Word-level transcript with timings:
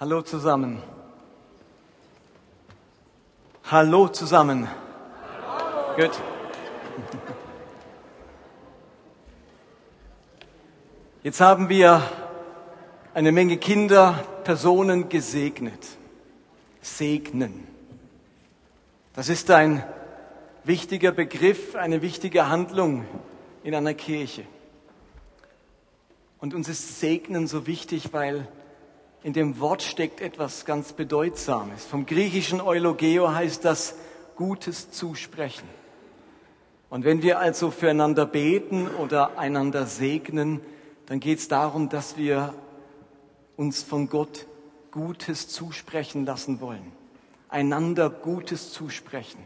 Hallo 0.00 0.22
zusammen. 0.22 0.80
Hallo 3.64 4.06
zusammen. 4.06 4.68
Gut. 5.96 6.12
Jetzt 11.24 11.40
haben 11.40 11.68
wir 11.68 12.00
eine 13.12 13.32
Menge 13.32 13.56
Kinder, 13.56 14.24
Personen 14.44 15.08
gesegnet. 15.08 15.84
Segnen. 16.80 17.66
Das 19.14 19.28
ist 19.28 19.50
ein 19.50 19.82
wichtiger 20.62 21.10
Begriff, 21.10 21.74
eine 21.74 22.02
wichtige 22.02 22.48
Handlung 22.48 23.04
in 23.64 23.74
einer 23.74 23.94
Kirche. 23.94 24.44
Und 26.38 26.54
uns 26.54 26.68
ist 26.68 27.00
Segnen 27.00 27.48
so 27.48 27.66
wichtig, 27.66 28.12
weil 28.12 28.46
in 29.22 29.32
dem 29.32 29.58
Wort 29.60 29.82
steckt 29.82 30.20
etwas 30.20 30.64
ganz 30.64 30.92
Bedeutsames. 30.92 31.84
Vom 31.84 32.06
griechischen 32.06 32.60
Eulogeo 32.60 33.32
heißt 33.32 33.64
das 33.64 33.96
Gutes 34.36 34.90
zusprechen. 34.90 35.68
Und 36.90 37.04
wenn 37.04 37.22
wir 37.22 37.38
also 37.38 37.70
füreinander 37.70 38.24
beten 38.24 38.88
oder 38.88 39.38
einander 39.38 39.86
segnen, 39.86 40.60
dann 41.06 41.20
geht 41.20 41.38
es 41.38 41.48
darum, 41.48 41.88
dass 41.88 42.16
wir 42.16 42.54
uns 43.56 43.82
von 43.82 44.08
Gott 44.08 44.46
Gutes 44.90 45.48
zusprechen 45.48 46.24
lassen 46.24 46.60
wollen. 46.60 46.92
Einander 47.48 48.08
Gutes 48.08 48.72
zusprechen. 48.72 49.40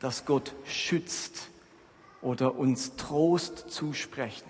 Dass 0.00 0.24
Gott 0.24 0.54
schützt 0.64 1.50
oder 2.22 2.56
uns 2.56 2.96
Trost 2.96 3.70
zusprechen 3.70 4.48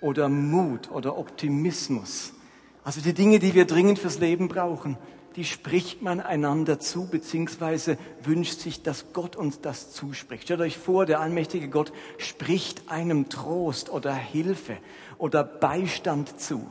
oder 0.00 0.28
Mut 0.28 0.90
oder 0.90 1.16
Optimismus 1.16 2.34
also 2.84 3.00
die 3.00 3.14
Dinge, 3.14 3.38
die 3.38 3.54
wir 3.54 3.66
dringend 3.66 3.98
fürs 3.98 4.18
Leben 4.18 4.48
brauchen, 4.48 4.96
die 5.36 5.44
spricht 5.44 6.02
man 6.02 6.20
einander 6.20 6.80
zu, 6.80 7.06
beziehungsweise 7.06 7.96
wünscht 8.22 8.58
sich, 8.58 8.82
dass 8.82 9.12
Gott 9.12 9.36
uns 9.36 9.60
das 9.60 9.92
zuspricht. 9.92 10.44
Stellt 10.44 10.60
euch 10.60 10.76
vor, 10.76 11.06
der 11.06 11.20
allmächtige 11.20 11.68
Gott 11.68 11.92
spricht 12.16 12.90
einem 12.90 13.28
Trost 13.28 13.88
oder 13.88 14.12
Hilfe 14.12 14.78
oder 15.16 15.44
Beistand 15.44 16.40
zu. 16.40 16.66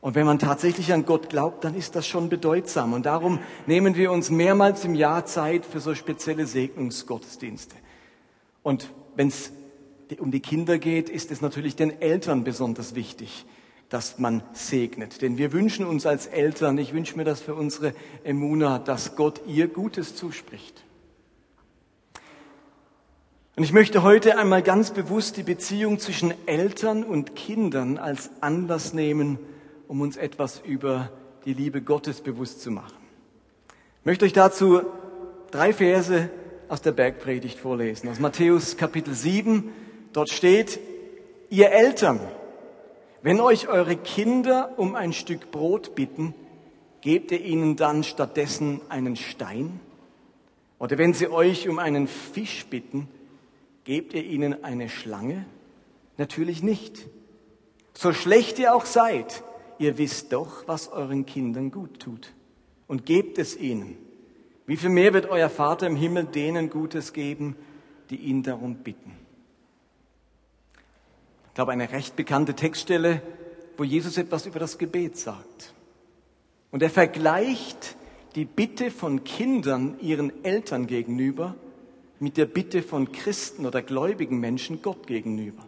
Und 0.00 0.14
wenn 0.14 0.26
man 0.26 0.38
tatsächlich 0.38 0.92
an 0.92 1.04
Gott 1.04 1.28
glaubt, 1.28 1.64
dann 1.64 1.74
ist 1.74 1.96
das 1.96 2.06
schon 2.06 2.28
bedeutsam. 2.28 2.92
Und 2.92 3.04
darum 3.04 3.40
nehmen 3.66 3.96
wir 3.96 4.12
uns 4.12 4.30
mehrmals 4.30 4.84
im 4.84 4.94
Jahr 4.94 5.26
Zeit 5.26 5.66
für 5.66 5.80
so 5.80 5.94
spezielle 5.94 6.46
Segnungsgottesdienste. 6.46 7.74
Und 8.62 8.90
wenn 9.16 9.28
es 9.28 9.50
um 10.18 10.30
die 10.30 10.40
Kinder 10.40 10.78
geht, 10.78 11.10
ist 11.10 11.30
es 11.30 11.40
natürlich 11.40 11.74
den 11.74 12.00
Eltern 12.00 12.44
besonders 12.44 12.94
wichtig 12.94 13.44
dass 13.90 14.18
man 14.18 14.42
segnet. 14.52 15.20
Denn 15.20 15.36
wir 15.36 15.52
wünschen 15.52 15.84
uns 15.84 16.06
als 16.06 16.26
Eltern, 16.26 16.78
ich 16.78 16.94
wünsche 16.94 17.16
mir 17.16 17.24
das 17.24 17.40
für 17.40 17.54
unsere 17.54 17.92
Emuna, 18.24 18.78
dass 18.78 19.16
Gott 19.16 19.42
ihr 19.46 19.68
Gutes 19.68 20.16
zuspricht. 20.16 20.84
Und 23.56 23.64
ich 23.64 23.72
möchte 23.72 24.02
heute 24.02 24.38
einmal 24.38 24.62
ganz 24.62 24.92
bewusst 24.92 25.36
die 25.36 25.42
Beziehung 25.42 25.98
zwischen 25.98 26.32
Eltern 26.46 27.04
und 27.04 27.34
Kindern 27.34 27.98
als 27.98 28.30
Anlass 28.40 28.94
nehmen, 28.94 29.38
um 29.88 30.00
uns 30.00 30.16
etwas 30.16 30.62
über 30.64 31.10
die 31.44 31.52
Liebe 31.52 31.82
Gottes 31.82 32.20
bewusst 32.20 32.62
zu 32.62 32.70
machen. 32.70 32.96
Ich 34.00 34.06
möchte 34.06 34.24
euch 34.24 34.32
dazu 34.32 34.82
drei 35.50 35.72
Verse 35.72 36.30
aus 36.68 36.80
der 36.80 36.92
Bergpredigt 36.92 37.58
vorlesen, 37.58 38.08
aus 38.08 38.20
Matthäus 38.20 38.76
Kapitel 38.76 39.14
7. 39.14 39.70
Dort 40.12 40.30
steht, 40.30 40.78
ihr 41.50 41.70
Eltern, 41.70 42.20
wenn 43.22 43.40
euch 43.40 43.68
eure 43.68 43.96
Kinder 43.96 44.74
um 44.78 44.94
ein 44.94 45.12
Stück 45.12 45.50
Brot 45.50 45.94
bitten, 45.94 46.34
gebt 47.00 47.32
ihr 47.32 47.40
ihnen 47.40 47.76
dann 47.76 48.04
stattdessen 48.04 48.80
einen 48.88 49.16
Stein? 49.16 49.80
Oder 50.78 50.96
wenn 50.96 51.12
sie 51.12 51.28
euch 51.28 51.68
um 51.68 51.78
einen 51.78 52.06
Fisch 52.06 52.66
bitten, 52.66 53.08
gebt 53.84 54.14
ihr 54.14 54.24
ihnen 54.24 54.64
eine 54.64 54.88
Schlange? 54.88 55.44
Natürlich 56.16 56.62
nicht. 56.62 57.06
So 57.92 58.12
schlecht 58.12 58.58
ihr 58.58 58.74
auch 58.74 58.86
seid, 58.86 59.42
ihr 59.78 59.98
wisst 59.98 60.32
doch, 60.32 60.66
was 60.66 60.88
euren 60.88 61.26
Kindern 61.26 61.70
gut 61.70 62.00
tut. 62.00 62.32
Und 62.86 63.04
gebt 63.04 63.38
es 63.38 63.56
ihnen. 63.56 63.98
Wie 64.66 64.76
viel 64.76 64.90
mehr 64.90 65.12
wird 65.12 65.28
euer 65.28 65.50
Vater 65.50 65.86
im 65.86 65.96
Himmel 65.96 66.24
denen 66.24 66.70
Gutes 66.70 67.12
geben, 67.12 67.56
die 68.08 68.16
ihn 68.16 68.42
darum 68.42 68.76
bitten? 68.76 69.12
Ich 71.50 71.54
glaube, 71.54 71.72
eine 71.72 71.90
recht 71.90 72.14
bekannte 72.14 72.54
Textstelle, 72.54 73.20
wo 73.76 73.82
Jesus 73.82 74.16
etwas 74.18 74.46
über 74.46 74.60
das 74.60 74.78
Gebet 74.78 75.18
sagt. 75.18 75.74
Und 76.70 76.80
er 76.80 76.90
vergleicht 76.90 77.96
die 78.36 78.44
Bitte 78.44 78.92
von 78.92 79.24
Kindern 79.24 79.96
ihren 80.00 80.44
Eltern 80.44 80.86
gegenüber 80.86 81.56
mit 82.20 82.36
der 82.36 82.46
Bitte 82.46 82.82
von 82.82 83.10
Christen 83.10 83.66
oder 83.66 83.82
gläubigen 83.82 84.38
Menschen 84.38 84.80
Gott 84.80 85.08
gegenüber. 85.08 85.66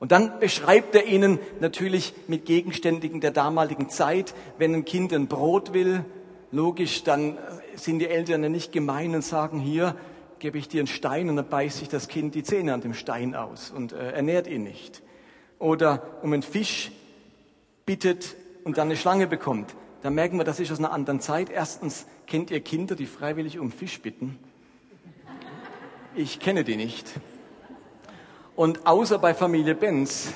Und 0.00 0.12
dann 0.12 0.38
beschreibt 0.38 0.94
er 0.94 1.06
ihnen 1.06 1.38
natürlich 1.60 2.12
mit 2.28 2.44
Gegenständigen 2.44 3.22
der 3.22 3.30
damaligen 3.30 3.88
Zeit, 3.88 4.34
wenn 4.58 4.74
ein 4.74 4.84
Kind 4.84 5.14
ein 5.14 5.28
Brot 5.28 5.72
will, 5.72 6.04
logisch, 6.52 7.04
dann 7.04 7.38
sind 7.74 8.00
die 8.00 8.08
Eltern 8.08 8.42
ja 8.42 8.50
nicht 8.50 8.70
gemein 8.70 9.14
und 9.14 9.24
sagen, 9.24 9.60
hier, 9.60 9.96
gebe 10.38 10.58
ich 10.58 10.68
dir 10.68 10.80
einen 10.80 10.86
Stein 10.86 11.28
und 11.28 11.36
dann 11.36 11.48
beißt 11.48 11.78
sich 11.78 11.88
das 11.88 12.08
Kind 12.08 12.34
die 12.34 12.42
Zähne 12.42 12.74
an 12.74 12.80
dem 12.80 12.94
Stein 12.94 13.34
aus 13.34 13.70
und 13.70 13.92
äh, 13.92 14.12
ernährt 14.12 14.46
ihn 14.46 14.62
nicht. 14.64 15.02
Oder 15.58 16.02
um 16.22 16.32
einen 16.32 16.42
Fisch 16.42 16.90
bittet 17.86 18.36
und 18.64 18.78
dann 18.78 18.88
eine 18.88 18.96
Schlange 18.96 19.26
bekommt. 19.26 19.74
Da 20.02 20.10
merken 20.10 20.36
wir, 20.36 20.44
das 20.44 20.60
ist 20.60 20.70
aus 20.70 20.78
einer 20.78 20.92
anderen 20.92 21.20
Zeit. 21.20 21.50
Erstens 21.50 22.06
kennt 22.26 22.50
ihr 22.50 22.60
Kinder, 22.60 22.94
die 22.94 23.06
freiwillig 23.06 23.58
um 23.58 23.72
Fisch 23.72 24.00
bitten. 24.00 24.38
Ich 26.14 26.40
kenne 26.40 26.64
die 26.64 26.76
nicht. 26.76 27.10
Und 28.54 28.86
außer 28.86 29.18
bei 29.18 29.34
Familie 29.34 29.74
Benz 29.74 30.32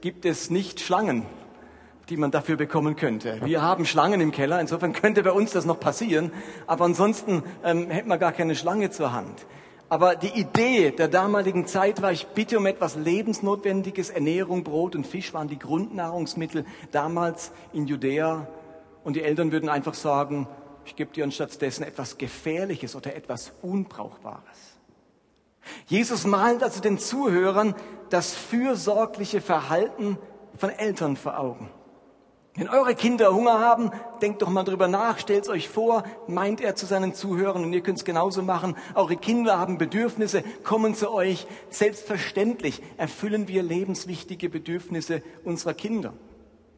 gibt 0.00 0.24
es 0.24 0.50
nicht 0.50 0.80
Schlangen 0.80 1.24
die 2.08 2.16
man 2.16 2.30
dafür 2.30 2.56
bekommen 2.56 2.96
könnte. 2.96 3.40
Wir 3.44 3.62
haben 3.62 3.86
Schlangen 3.86 4.20
im 4.20 4.32
Keller, 4.32 4.60
insofern 4.60 4.92
könnte 4.92 5.22
bei 5.22 5.32
uns 5.32 5.52
das 5.52 5.64
noch 5.64 5.80
passieren, 5.80 6.32
aber 6.66 6.84
ansonsten 6.84 7.42
ähm, 7.64 7.90
hätte 7.90 8.08
man 8.08 8.18
gar 8.18 8.32
keine 8.32 8.54
Schlange 8.54 8.90
zur 8.90 9.12
Hand. 9.12 9.46
Aber 9.92 10.16
die 10.16 10.40
Idee 10.40 10.90
der 10.90 11.08
damaligen 11.08 11.66
Zeit 11.66 12.00
war, 12.00 12.12
ich 12.12 12.26
bitte 12.28 12.56
um 12.56 12.64
etwas 12.64 12.96
Lebensnotwendiges, 12.96 14.08
Ernährung, 14.08 14.64
Brot 14.64 14.96
und 14.96 15.06
Fisch 15.06 15.34
waren 15.34 15.48
die 15.48 15.58
Grundnahrungsmittel 15.58 16.64
damals 16.92 17.52
in 17.74 17.86
Judäa. 17.86 18.46
Und 19.04 19.16
die 19.16 19.22
Eltern 19.22 19.52
würden 19.52 19.68
einfach 19.68 19.92
sagen, 19.92 20.48
ich 20.86 20.96
gebe 20.96 21.12
dir 21.12 21.24
anstatt 21.24 21.60
dessen 21.60 21.82
etwas 21.82 22.16
Gefährliches 22.16 22.96
oder 22.96 23.14
etwas 23.14 23.52
Unbrauchbares. 23.60 24.78
Jesus 25.88 26.26
malt 26.26 26.62
also 26.62 26.80
den 26.80 26.98
Zuhörern 26.98 27.74
das 28.08 28.34
fürsorgliche 28.34 29.42
Verhalten 29.42 30.16
von 30.56 30.70
Eltern 30.70 31.16
vor 31.18 31.38
Augen. 31.38 31.68
Wenn 32.54 32.68
eure 32.68 32.94
Kinder 32.94 33.34
Hunger 33.34 33.60
haben, 33.60 33.90
denkt 34.20 34.42
doch 34.42 34.50
mal 34.50 34.62
drüber 34.62 34.86
nach, 34.86 35.18
stellt 35.18 35.48
euch 35.48 35.70
vor, 35.70 36.04
meint 36.26 36.60
er 36.60 36.76
zu 36.76 36.84
seinen 36.84 37.14
Zuhörern 37.14 37.64
und 37.64 37.72
ihr 37.72 37.80
könnt 37.80 37.96
es 37.96 38.04
genauso 38.04 38.42
machen. 38.42 38.76
Eure 38.94 39.16
Kinder 39.16 39.58
haben 39.58 39.78
Bedürfnisse, 39.78 40.44
kommen 40.62 40.94
zu 40.94 41.10
euch. 41.10 41.46
Selbstverständlich 41.70 42.82
erfüllen 42.98 43.48
wir 43.48 43.62
lebenswichtige 43.62 44.50
Bedürfnisse 44.50 45.22
unserer 45.44 45.72
Kinder. 45.72 46.12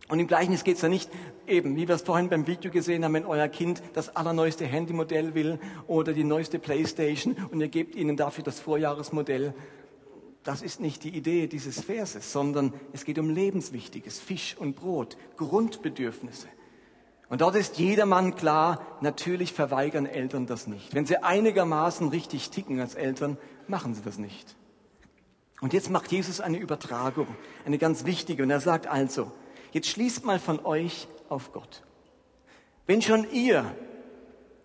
Und 0.09 0.21
im 0.21 0.29
Gleichnis 0.29 0.63
geht 0.63 0.77
es 0.77 0.83
ja 0.83 0.89
nicht 0.89 1.11
eben, 1.49 1.75
wie 1.75 1.89
wir 1.89 1.97
es 1.97 2.03
vorhin 2.03 2.29
beim 2.29 2.47
Video 2.47 2.71
gesehen 2.71 3.05
haben, 3.05 3.15
wenn 3.15 3.27
euer 3.27 3.49
Kind 3.49 3.83
das 3.95 4.15
allerneueste 4.15 4.71
Handymodell 4.71 5.35
will 5.35 5.59
oder 5.89 6.13
die 6.13 6.25
neueste 6.25 6.61
Playstation 6.61 7.35
und 7.51 7.61
ihr 7.61 7.69
gebt 7.69 7.97
ihnen 7.97 8.17
dafür 8.17 8.45
das 8.45 8.61
Vorjahresmodell 8.61 9.55
das 10.45 10.61
ist 10.61 10.79
nicht 10.79 11.05
die 11.05 11.17
Idee 11.17 11.47
dieses 11.47 11.81
Verses, 11.81 12.31
sondern 12.31 12.75
es 12.93 13.05
geht 13.05 13.19
um 13.19 13.31
Lebenswichtiges, 13.31 14.21
Fisch 14.21 14.57
und 14.59 14.77
Brot, 14.77 15.17
Grundbedürfnisse. 15.37 16.49
Und 17.31 17.41
dort 17.41 17.57
ist 17.57 17.79
jedermann 17.79 18.35
klar, 18.35 18.87
natürlich 19.01 19.55
verweigern 19.55 20.05
Eltern 20.05 20.47
das 20.47 20.67
nicht. 20.67 20.95
Wenn 20.95 21.07
sie 21.07 21.23
einigermaßen 21.23 22.09
richtig 22.09 22.51
ticken 22.51 22.79
als 22.79 22.95
Eltern, 22.95 23.39
machen 23.67 23.95
sie 23.95 24.03
das 24.03 24.19
nicht. 24.19 24.55
Und 25.63 25.73
jetzt 25.73 25.89
macht 25.89 26.13
Jesus 26.13 26.41
eine 26.41 26.59
Übertragung, 26.59 27.27
eine 27.65 27.79
ganz 27.79 28.05
wichtige. 28.05 28.43
Und 28.43 28.51
er 28.51 28.61
sagt 28.61 28.87
also, 28.87 29.33
jetzt 29.73 29.89
schließt 29.89 30.27
mal 30.27 30.39
von 30.39 30.65
euch 30.65 31.09
auf 31.31 31.53
Gott. 31.53 31.83
Wenn 32.87 33.01
schon 33.01 33.27
ihr 33.33 33.75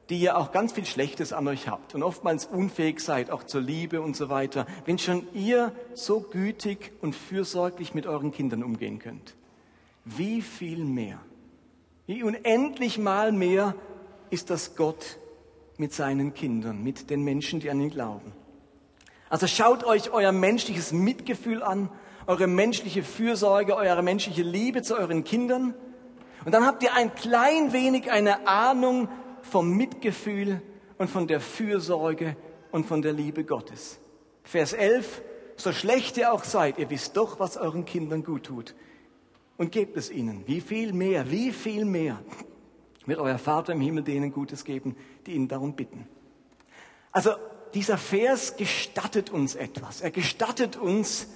die 0.09 0.17
ihr 0.17 0.37
auch 0.37 0.51
ganz 0.51 0.71
viel 0.71 0.85
Schlechtes 0.85 1.33
an 1.33 1.47
euch 1.47 1.67
habt 1.67 1.93
und 1.93 2.01
oftmals 2.01 2.45
unfähig 2.45 2.99
seid, 2.99 3.29
auch 3.29 3.43
zur 3.43 3.61
Liebe 3.61 4.01
und 4.01 4.15
so 4.15 4.29
weiter, 4.29 4.65
wenn 4.85 4.97
schon 4.97 5.27
ihr 5.33 5.71
so 5.93 6.19
gütig 6.19 6.91
und 7.01 7.15
fürsorglich 7.15 7.93
mit 7.93 8.07
euren 8.07 8.31
Kindern 8.31 8.63
umgehen 8.63 8.99
könnt, 8.99 9.35
wie 10.05 10.41
viel 10.41 10.83
mehr, 10.83 11.19
wie 12.07 12.23
unendlich 12.23 12.97
mal 12.97 13.31
mehr 13.31 13.75
ist 14.31 14.49
das 14.49 14.75
Gott 14.75 15.17
mit 15.77 15.93
seinen 15.93 16.33
Kindern, 16.33 16.83
mit 16.83 17.09
den 17.09 17.23
Menschen, 17.23 17.59
die 17.59 17.69
an 17.69 17.79
ihn 17.79 17.91
glauben. 17.91 18.33
Also 19.29 19.45
schaut 19.45 19.83
euch 19.83 20.11
euer 20.11 20.31
menschliches 20.31 20.91
Mitgefühl 20.91 21.61
an, 21.61 21.89
eure 22.25 22.47
menschliche 22.47 23.03
Fürsorge, 23.03 23.75
eure 23.75 24.01
menschliche 24.01 24.41
Liebe 24.41 24.81
zu 24.81 24.95
euren 24.95 25.23
Kindern 25.23 25.75
Und 26.45 26.53
dann 26.53 26.65
habt 26.65 26.83
ihr 26.83 26.93
ein 26.93 27.13
klein 27.15 27.73
wenig 27.73 28.11
eine 28.11 28.47
Ahnung 28.47 29.09
vom 29.43 29.75
Mitgefühl 29.75 30.61
und 30.97 31.09
von 31.09 31.27
der 31.27 31.39
Fürsorge 31.39 32.35
und 32.71 32.85
von 32.85 33.01
der 33.01 33.13
Liebe 33.13 33.43
Gottes. 33.43 33.99
Vers 34.43 34.73
11, 34.73 35.21
so 35.55 35.71
schlecht 35.71 36.17
ihr 36.17 36.33
auch 36.33 36.43
seid, 36.43 36.77
ihr 36.77 36.89
wisst 36.89 37.17
doch, 37.17 37.39
was 37.39 37.57
euren 37.57 37.85
Kindern 37.85 38.23
gut 38.23 38.43
tut. 38.43 38.75
Und 39.57 39.71
gebt 39.71 39.97
es 39.97 40.09
ihnen. 40.09 40.43
Wie 40.45 40.61
viel 40.61 40.93
mehr, 40.93 41.29
wie 41.31 41.51
viel 41.51 41.85
mehr 41.85 42.19
wird 43.05 43.19
euer 43.19 43.37
Vater 43.37 43.73
im 43.73 43.81
Himmel 43.81 44.03
denen 44.03 44.31
Gutes 44.31 44.63
geben, 44.63 44.95
die 45.25 45.33
ihn 45.33 45.47
darum 45.47 45.73
bitten. 45.73 46.07
Also 47.11 47.31
dieser 47.73 47.97
Vers 47.97 48.55
gestattet 48.55 49.29
uns 49.29 49.55
etwas. 49.55 50.01
Er 50.01 50.11
gestattet 50.11 50.77
uns, 50.77 51.27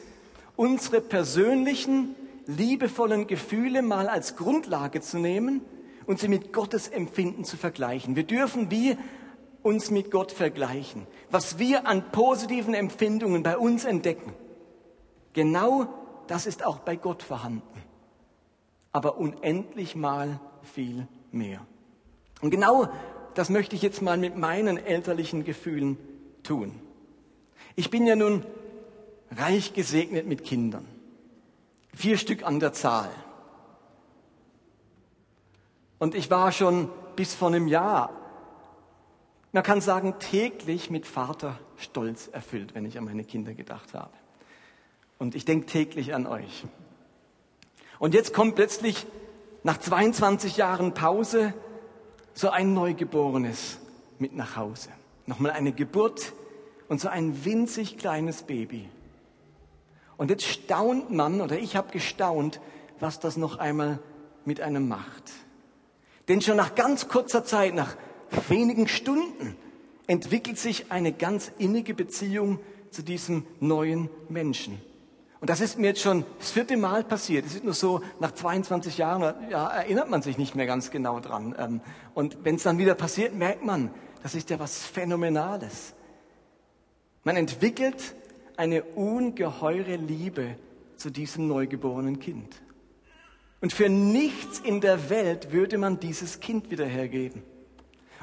unsere 0.56 1.02
persönlichen, 1.02 2.16
liebevollen 2.46 3.28
Gefühle 3.28 3.82
mal 3.82 4.08
als 4.08 4.36
Grundlage 4.36 5.02
zu 5.02 5.18
nehmen 5.18 5.62
und 6.06 6.20
sie 6.20 6.28
mit 6.28 6.54
Gottes 6.54 6.88
Empfinden 6.88 7.44
zu 7.44 7.58
vergleichen. 7.58 8.16
Wir 8.16 8.24
dürfen 8.24 8.72
wie 8.72 8.98
uns 9.62 9.92
mit 9.92 10.12
Gott 10.12 10.32
vergleichen. 10.32 11.08
Was 11.32 11.58
wir 11.58 11.88
an 11.88 12.12
positiven 12.12 12.74
Empfindungen 12.74 13.44
bei 13.44 13.58
uns 13.58 13.86
entdecken, 13.86 14.34
genau 15.34 15.88
das 16.28 16.46
ist 16.46 16.66
auch 16.66 16.80
bei 16.80 16.96
Gott 16.96 17.24
vorhanden. 17.24 17.64
Aber 18.92 19.18
unendlich 19.18 19.96
mal 19.96 20.40
viel 20.62 21.08
mehr. 21.32 21.66
Und 22.42 22.52
genau 22.52 22.90
das 23.34 23.50
möchte 23.50 23.76
ich 23.76 23.82
jetzt 23.82 24.02
mal 24.02 24.18
mit 24.18 24.38
meinen 24.38 24.78
elterlichen 24.78 25.44
Gefühlen 25.44 25.98
tun. 26.44 26.80
Ich 27.76 27.90
bin 27.90 28.06
ja 28.06 28.16
nun 28.16 28.46
reich 29.32 29.74
gesegnet 29.74 30.28
mit 30.28 30.44
Kindern. 30.44 30.86
Vier 31.96 32.18
Stück 32.18 32.44
an 32.44 32.60
der 32.60 32.74
Zahl. 32.74 33.10
Und 36.04 36.16
ich 36.16 36.30
war 36.30 36.52
schon 36.52 36.90
bis 37.16 37.34
vor 37.34 37.48
einem 37.48 37.66
Jahr, 37.66 38.10
man 39.54 39.64
kann 39.64 39.80
sagen, 39.80 40.16
täglich 40.20 40.90
mit 40.90 41.08
Vaterstolz 41.08 42.28
erfüllt, 42.28 42.76
wenn 42.76 42.84
ich 42.84 42.98
an 42.98 43.06
meine 43.06 43.24
Kinder 43.24 43.54
gedacht 43.54 43.94
habe. 43.94 44.12
Und 45.18 45.34
ich 45.34 45.46
denke 45.46 45.66
täglich 45.66 46.14
an 46.14 46.28
euch. 46.28 46.66
Und 48.00 48.14
jetzt 48.14 48.34
kommt 48.34 48.56
plötzlich 48.56 49.08
nach 49.64 49.78
22 49.78 50.58
Jahren 50.58 50.94
Pause 50.94 51.54
so 52.34 52.50
ein 52.50 52.74
Neugeborenes 52.74 53.80
mit 54.20 54.36
nach 54.36 54.58
Hause. 54.58 54.90
Nochmal 55.26 55.52
eine 55.52 55.72
Geburt 55.72 56.34
und 56.90 57.00
so 57.00 57.08
ein 57.08 57.46
winzig 57.46 57.98
kleines 57.98 58.44
Baby. 58.44 58.90
Und 60.18 60.32
jetzt 60.32 60.44
staunt 60.44 61.12
man, 61.12 61.40
oder 61.40 61.58
ich 61.58 61.78
habe 61.78 61.94
gestaunt, 61.94 62.60
was 63.00 63.22
das 63.22 63.38
noch 63.38 63.58
einmal 63.58 64.00
mit 64.44 64.60
einem 64.60 64.90
macht. 64.90 65.32
Denn 66.28 66.42
schon 66.42 66.58
nach 66.58 66.76
ganz 66.76 67.08
kurzer 67.08 67.44
Zeit, 67.44 67.76
nach 67.76 67.96
wenigen 68.50 68.88
Stunden, 68.88 69.56
entwickelt 70.08 70.58
sich 70.58 70.92
eine 70.92 71.12
ganz 71.12 71.52
innige 71.58 71.94
Beziehung 71.94 72.60
zu 72.92 73.04
diesem 73.04 73.46
neuen 73.60 74.10
Menschen. 74.30 74.82
Und 75.40 75.50
das 75.50 75.60
ist 75.60 75.78
mir 75.78 75.88
jetzt 75.88 76.02
schon 76.02 76.26
das 76.40 76.52
vierte 76.52 76.78
Mal 76.78 77.04
passiert. 77.04 77.46
Es 77.46 77.56
ist 77.56 77.66
nur 77.66 77.74
so, 77.74 78.02
nach 78.22 78.32
22 78.32 78.98
Jahren 78.98 79.34
ja, 79.50 79.68
erinnert 79.68 80.10
man 80.10 80.22
sich 80.22 80.38
nicht 80.38 80.56
mehr 80.56 80.66
ganz 80.66 80.90
genau 80.90 81.20
dran. 81.20 81.54
Ähm, 81.60 81.82
und 82.14 82.46
wenn 82.46 82.56
es 82.56 82.64
dann 82.64 82.78
wieder 82.78 82.96
passiert, 82.96 83.36
merkt 83.36 83.66
man, 83.66 83.92
das 84.22 84.36
ist 84.36 84.50
ja 84.50 84.60
was 84.60 84.86
Phänomenales. 84.86 85.96
Man 87.26 87.36
entwickelt 87.36 88.16
eine 88.56 88.84
ungeheure 88.84 89.98
Liebe 89.98 90.56
zu 90.96 91.10
diesem 91.10 91.50
neugeborenen 91.50 92.20
Kind. 92.20 92.62
Und 93.64 93.72
für 93.72 93.88
nichts 93.88 94.60
in 94.60 94.82
der 94.82 95.10
Welt 95.10 95.54
würde 95.54 95.78
man 95.78 95.98
dieses 95.98 96.42
Kind 96.42 96.70
wieder 96.70 96.86
hergeben. 96.86 97.44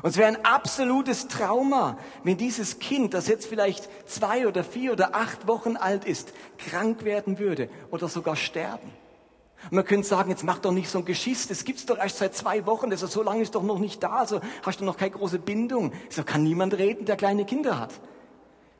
Und 0.02 0.10
es 0.10 0.18
wäre 0.18 0.28
ein 0.28 0.44
absolutes 0.44 1.28
Trauma, 1.28 1.96
wenn 2.24 2.36
dieses 2.36 2.78
Kind, 2.78 3.14
das 3.14 3.26
jetzt 3.26 3.46
vielleicht 3.46 3.88
zwei 4.06 4.46
oder 4.46 4.62
vier 4.62 4.92
oder 4.92 5.14
acht 5.14 5.48
Wochen 5.48 5.78
alt 5.78 6.04
ist, 6.04 6.34
krank 6.58 7.04
werden 7.04 7.38
würde 7.38 7.70
oder 7.90 8.06
sogar 8.08 8.36
sterben. 8.36 8.92
Und 9.64 9.72
man 9.72 9.86
könnte 9.86 10.06
sagen, 10.06 10.28
jetzt 10.28 10.44
mach 10.44 10.58
doch 10.58 10.72
nicht 10.72 10.90
so 10.90 10.98
ein 10.98 11.06
Geschiss, 11.06 11.48
das 11.48 11.64
gibt's 11.64 11.86
doch 11.86 11.96
erst 11.96 12.18
seit 12.18 12.34
zwei 12.34 12.66
Wochen, 12.66 12.90
das 12.90 13.00
ist 13.00 13.12
so 13.12 13.22
lange 13.22 13.40
ist 13.40 13.54
doch 13.54 13.62
noch 13.62 13.78
nicht 13.78 14.02
da, 14.02 14.26
so 14.26 14.42
hast 14.62 14.82
du 14.82 14.84
noch 14.84 14.98
keine 14.98 15.12
große 15.12 15.38
Bindung. 15.38 15.94
So 16.10 16.22
kann 16.22 16.42
niemand 16.42 16.74
reden, 16.74 17.06
der 17.06 17.16
kleine 17.16 17.46
Kinder 17.46 17.80
hat. 17.80 17.98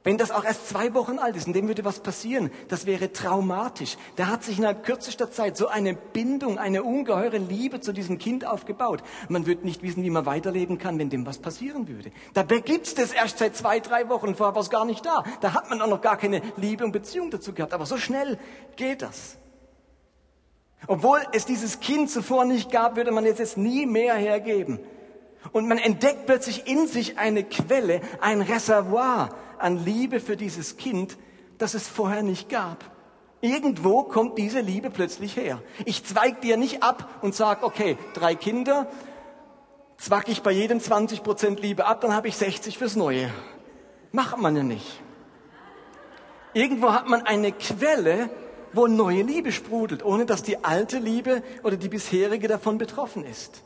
Wenn 0.03 0.17
das 0.17 0.31
auch 0.31 0.45
erst 0.45 0.67
zwei 0.67 0.95
Wochen 0.95 1.19
alt 1.19 1.37
ist 1.37 1.47
und 1.47 1.53
dem 1.53 1.69
würde 1.69 1.85
was 1.85 2.01
passieren, 2.01 2.51
das 2.69 2.87
wäre 2.87 3.13
traumatisch. 3.13 3.99
Da 4.17 4.29
hat 4.29 4.43
sich 4.43 4.57
innerhalb 4.57 4.83
kürzester 4.83 5.31
Zeit 5.31 5.59
so 5.59 5.69
eine 5.69 5.93
Bindung, 5.93 6.59
eine 6.59 6.83
ungeheure 6.83 7.37
Liebe 7.37 7.81
zu 7.81 7.93
diesem 7.93 8.17
Kind 8.17 8.47
aufgebaut. 8.47 9.03
Man 9.29 9.45
würde 9.45 9.67
nicht 9.67 9.83
wissen, 9.83 10.03
wie 10.03 10.09
man 10.09 10.25
weiterleben 10.25 10.79
kann, 10.79 10.99
wenn 10.99 11.11
dem 11.11 11.27
was 11.27 11.37
passieren 11.37 11.87
würde. 11.87 12.13
Dabei 12.33 12.61
gibt's 12.61 12.95
das 12.95 13.13
erst 13.13 13.39
seit 13.39 13.55
zwei, 13.57 13.79
drei 13.81 14.09
Wochen, 14.09 14.35
vorher 14.35 14.55
war 14.55 14.63
es 14.63 14.71
gar 14.71 14.87
nicht 14.87 15.05
da. 15.05 15.23
Da 15.43 15.53
hat 15.53 15.69
man 15.69 15.83
auch 15.83 15.89
noch 15.89 16.01
gar 16.01 16.17
keine 16.17 16.41
Liebe 16.57 16.83
und 16.83 16.93
Beziehung 16.93 17.31
dazu 17.31 17.53
gehabt. 17.53 17.75
Aber 17.75 17.85
so 17.85 17.99
schnell 17.99 18.39
geht 18.77 19.03
das. 19.03 19.37
Obwohl 20.87 21.21
es 21.33 21.45
dieses 21.45 21.81
Kind 21.81 22.09
zuvor 22.09 22.47
nicht 22.47 22.71
gab, 22.71 22.97
würde 22.97 23.13
man 23.13 23.27
jetzt 23.27 23.59
nie 23.59 23.85
mehr 23.85 24.15
hergeben. 24.15 24.81
Und 25.53 25.69
man 25.69 25.77
entdeckt 25.77 26.25
plötzlich 26.25 26.67
in 26.67 26.87
sich 26.87 27.19
eine 27.19 27.45
Quelle, 27.45 28.01
ein 28.21 28.41
Reservoir 28.41 29.35
an 29.63 29.85
Liebe 29.85 30.21
für 30.21 30.37
dieses 30.37 30.77
Kind, 30.77 31.17
das 31.59 31.75
es 31.75 31.89
vorher 31.89 32.23
nicht 32.23 32.49
gab. 32.49 32.91
Irgendwo 33.41 34.03
kommt 34.03 34.37
diese 34.39 34.61
Liebe 34.61 34.91
plötzlich 34.91 35.37
her. 35.37 35.63
Ich 35.87 36.05
zweig 36.05 36.41
dir 36.43 36.57
nicht 36.57 36.83
ab 36.83 37.09
und 37.23 37.35
sag, 37.35 37.63
okay, 37.63 37.97
drei 38.13 38.35
Kinder, 38.35 38.87
zwack 39.97 40.29
ich 40.29 40.43
bei 40.43 40.51
jedem 40.51 40.81
20 40.81 41.23
Prozent 41.23 41.61
Liebe 41.61 41.87
ab, 41.87 42.01
dann 42.01 42.15
habe 42.15 42.29
ich 42.29 42.37
60 42.37 42.77
fürs 42.77 42.97
Neue. 42.97 43.31
Macht 44.13 44.39
man 44.39 44.57
ja 44.57 44.63
nicht. 44.63 45.01
Irgendwo 46.53 46.93
hat 46.93 47.09
man 47.09 47.23
eine 47.23 47.53
Quelle, 47.53 48.29
wo 48.73 48.87
neue 48.87 49.23
Liebe 49.23 49.53
sprudelt, 49.53 50.05
ohne 50.05 50.27
dass 50.27 50.43
die 50.43 50.65
alte 50.65 50.99
Liebe 50.99 51.43
oder 51.63 51.77
die 51.77 51.89
bisherige 51.89 52.49
davon 52.49 52.79
betroffen 52.79 53.25
ist. 53.25 53.63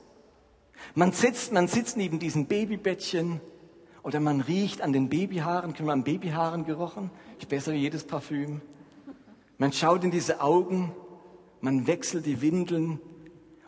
Man 0.94 1.12
sitzt, 1.12 1.52
man 1.52 1.66
sitzt 1.66 1.96
neben 1.96 2.18
diesem 2.18 2.46
Babybettchen 2.46 3.40
oder 4.04 4.20
man 4.20 4.40
riecht 4.40 4.82
an 4.82 4.92
den 4.92 5.08
Babyhaaren, 5.08 5.74
können 5.74 5.88
wir 5.88 5.92
an 5.92 6.04
Babyhaaren 6.04 6.64
gerochen? 6.64 7.10
Ich 7.40 7.48
besser 7.48 7.72
wie 7.72 7.78
jedes 7.78 8.04
Parfüm. 8.04 8.60
Man 9.58 9.72
schaut 9.72 10.04
in 10.04 10.12
diese 10.12 10.40
Augen, 10.40 10.92
man 11.60 11.88
wechselt 11.88 12.26
die 12.26 12.40
Windeln 12.40 13.00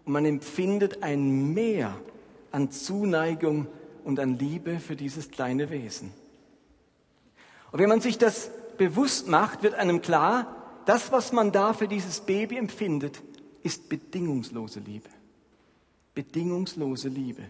und 0.05 0.13
man 0.13 0.25
empfindet 0.25 1.03
ein 1.03 1.53
Meer 1.53 1.97
an 2.53 2.71
Zuneigung 2.71 3.67
und 4.05 4.21
an 4.21 4.39
Liebe 4.39 4.79
für 4.79 4.95
dieses 4.95 5.31
kleine 5.31 5.71
Wesen. 5.71 6.13
Und 7.73 7.81
wenn 7.81 7.89
man 7.89 8.01
sich 8.01 8.17
das 8.17 8.51
bewusst 8.79 9.27
macht, 9.27 9.65
wird 9.65 9.75
einem 9.75 10.01
klar, 10.01 10.55
das, 10.85 11.11
was 11.11 11.33
man 11.33 11.51
da 11.51 11.73
für 11.73 11.89
dieses 11.89 12.21
Baby 12.21 12.57
empfindet, 12.57 13.23
ist 13.65 13.89
bedingungslose 13.89 14.79
Liebe 14.79 15.09
bedingungslose 16.17 17.09
Liebe. 17.09 17.45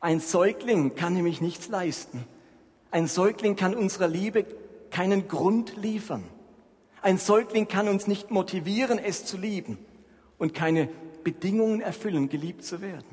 Ein 0.00 0.20
Säugling 0.20 0.94
kann 0.94 1.14
nämlich 1.14 1.40
nichts 1.40 1.68
leisten. 1.68 2.24
Ein 2.90 3.06
Säugling 3.06 3.56
kann 3.56 3.74
unserer 3.74 4.08
Liebe 4.08 4.46
keinen 4.90 5.28
Grund 5.28 5.76
liefern. 5.76 6.24
Ein 7.02 7.18
Säugling 7.18 7.68
kann 7.68 7.88
uns 7.88 8.06
nicht 8.06 8.30
motivieren, 8.30 8.98
es 8.98 9.24
zu 9.24 9.36
lieben 9.36 9.78
und 10.38 10.54
keine 10.54 10.88
Bedingungen 11.24 11.80
erfüllen, 11.80 12.28
geliebt 12.28 12.64
zu 12.64 12.80
werden. 12.80 13.06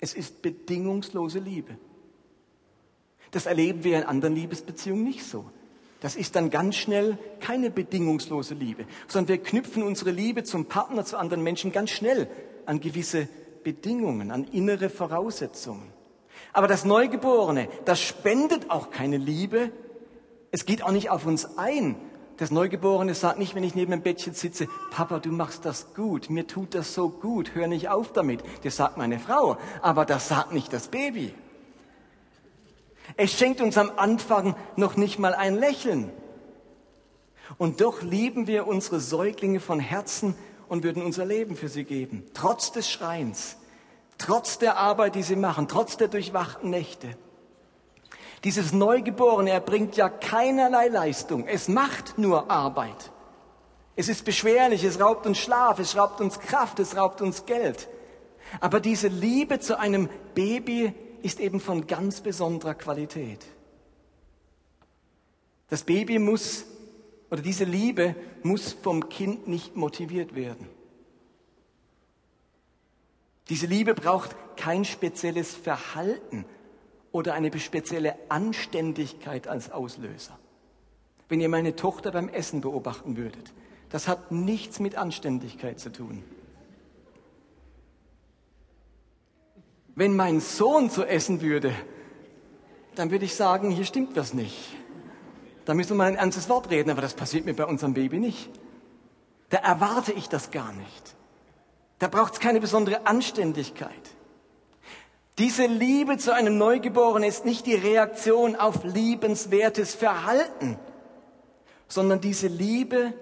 Es 0.00 0.14
ist 0.14 0.42
bedingungslose 0.42 1.38
Liebe. 1.38 1.76
Das 3.30 3.46
erleben 3.46 3.84
wir 3.84 3.98
in 3.98 4.04
anderen 4.04 4.34
Liebesbeziehungen 4.34 5.04
nicht 5.04 5.24
so. 5.24 5.44
Das 6.00 6.14
ist 6.14 6.36
dann 6.36 6.50
ganz 6.50 6.76
schnell 6.76 7.18
keine 7.40 7.70
bedingungslose 7.70 8.54
Liebe, 8.54 8.84
sondern 9.08 9.28
wir 9.28 9.42
knüpfen 9.42 9.82
unsere 9.82 10.10
Liebe 10.10 10.44
zum 10.44 10.66
Partner, 10.66 11.04
zu 11.04 11.16
anderen 11.16 11.42
Menschen 11.42 11.72
ganz 11.72 11.90
schnell 11.90 12.28
an 12.66 12.80
gewisse 12.80 13.28
Bedingungen, 13.64 14.30
an 14.30 14.44
innere 14.44 14.90
Voraussetzungen. 14.90 15.95
Aber 16.52 16.68
das 16.68 16.84
Neugeborene, 16.84 17.68
das 17.84 18.00
spendet 18.00 18.70
auch 18.70 18.90
keine 18.90 19.16
Liebe. 19.16 19.70
Es 20.50 20.64
geht 20.66 20.82
auch 20.82 20.90
nicht 20.90 21.10
auf 21.10 21.26
uns 21.26 21.58
ein. 21.58 21.96
Das 22.36 22.50
Neugeborene 22.50 23.14
sagt 23.14 23.38
nicht, 23.38 23.54
wenn 23.54 23.64
ich 23.64 23.74
neben 23.74 23.92
dem 23.92 24.02
Bettchen 24.02 24.34
sitze, 24.34 24.68
Papa, 24.90 25.20
du 25.20 25.30
machst 25.30 25.64
das 25.64 25.94
gut, 25.94 26.28
mir 26.28 26.46
tut 26.46 26.74
das 26.74 26.92
so 26.92 27.08
gut, 27.08 27.54
hör 27.54 27.66
nicht 27.66 27.88
auf 27.88 28.12
damit. 28.12 28.42
Das 28.62 28.76
sagt 28.76 28.98
meine 28.98 29.18
Frau, 29.18 29.56
aber 29.80 30.04
das 30.04 30.28
sagt 30.28 30.52
nicht 30.52 30.72
das 30.72 30.88
Baby. 30.88 31.34
Es 33.16 33.32
schenkt 33.32 33.60
uns 33.60 33.78
am 33.78 33.92
Anfang 33.96 34.54
noch 34.76 34.96
nicht 34.96 35.18
mal 35.18 35.34
ein 35.34 35.54
Lächeln. 35.54 36.10
Und 37.58 37.80
doch 37.80 38.02
lieben 38.02 38.46
wir 38.46 38.66
unsere 38.66 39.00
Säuglinge 39.00 39.60
von 39.60 39.80
Herzen 39.80 40.34
und 40.68 40.84
würden 40.84 41.02
unser 41.02 41.24
Leben 41.24 41.56
für 41.56 41.68
sie 41.68 41.84
geben. 41.84 42.24
Trotz 42.34 42.72
des 42.72 42.90
Schreins, 42.90 43.56
trotz 44.18 44.58
der 44.58 44.76
Arbeit, 44.76 45.14
die 45.14 45.22
sie 45.22 45.36
machen, 45.36 45.68
trotz 45.68 45.96
der 45.96 46.08
durchwachten 46.08 46.70
Nächte. 46.70 47.16
Dieses 48.44 48.72
Neugeborene 48.72 49.50
erbringt 49.50 49.96
ja 49.96 50.08
keinerlei 50.08 50.88
Leistung. 50.88 51.46
Es 51.46 51.68
macht 51.68 52.18
nur 52.18 52.50
Arbeit. 52.50 53.10
Es 53.96 54.08
ist 54.08 54.24
beschwerlich, 54.24 54.84
es 54.84 55.00
raubt 55.00 55.26
uns 55.26 55.38
Schlaf, 55.38 55.78
es 55.78 55.96
raubt 55.96 56.20
uns 56.20 56.38
Kraft, 56.38 56.78
es 56.78 56.96
raubt 56.96 57.22
uns 57.22 57.46
Geld. 57.46 57.88
Aber 58.60 58.78
diese 58.78 59.08
Liebe 59.08 59.58
zu 59.58 59.78
einem 59.78 60.08
Baby 60.34 60.92
ist 61.22 61.40
eben 61.40 61.60
von 61.60 61.86
ganz 61.86 62.20
besonderer 62.20 62.74
Qualität. 62.74 63.44
Das 65.68 65.82
Baby 65.82 66.18
muss, 66.18 66.66
oder 67.30 67.42
diese 67.42 67.64
Liebe 67.64 68.14
muss 68.42 68.72
vom 68.72 69.08
Kind 69.08 69.48
nicht 69.48 69.74
motiviert 69.76 70.34
werden. 70.34 70.68
Diese 73.48 73.66
Liebe 73.66 73.94
braucht 73.94 74.34
kein 74.56 74.84
spezielles 74.84 75.54
Verhalten 75.54 76.44
oder 77.12 77.34
eine 77.34 77.56
spezielle 77.58 78.16
Anständigkeit 78.28 79.46
als 79.46 79.70
Auslöser. 79.70 80.38
Wenn 81.28 81.40
ihr 81.40 81.48
meine 81.48 81.76
Tochter 81.76 82.10
beim 82.10 82.28
Essen 82.28 82.60
beobachten 82.60 83.16
würdet, 83.16 83.52
das 83.90 84.08
hat 84.08 84.32
nichts 84.32 84.80
mit 84.80 84.96
Anständigkeit 84.96 85.78
zu 85.78 85.90
tun. 85.92 86.24
Wenn 89.94 90.14
mein 90.14 90.40
Sohn 90.40 90.90
so 90.90 91.04
essen 91.04 91.40
würde, 91.40 91.72
dann 92.96 93.10
würde 93.10 93.24
ich 93.24 93.34
sagen, 93.34 93.70
hier 93.70 93.84
stimmt 93.84 94.16
was 94.16 94.34
nicht. 94.34 94.76
Da 95.64 95.74
müssen 95.74 95.90
wir 95.90 95.96
mal 95.96 96.08
ein 96.08 96.16
ernstes 96.16 96.48
Wort 96.48 96.70
reden, 96.70 96.90
aber 96.90 97.00
das 97.00 97.14
passiert 97.14 97.44
mir 97.44 97.54
bei 97.54 97.64
unserem 97.64 97.94
Baby 97.94 98.18
nicht. 98.18 98.50
Da 99.48 99.58
erwarte 99.58 100.12
ich 100.12 100.28
das 100.28 100.50
gar 100.50 100.72
nicht. 100.72 101.16
Da 101.98 102.08
braucht 102.08 102.34
es 102.34 102.40
keine 102.40 102.60
besondere 102.60 103.06
Anständigkeit. 103.06 103.90
Diese 105.38 105.66
Liebe 105.66 106.16
zu 106.18 106.34
einem 106.34 106.56
Neugeborenen 106.58 107.28
ist 107.28 107.44
nicht 107.44 107.66
die 107.66 107.74
Reaktion 107.74 108.56
auf 108.56 108.84
liebenswertes 108.84 109.94
Verhalten, 109.94 110.78
sondern 111.88 112.20
diese 112.20 112.48
Liebe 112.48 113.12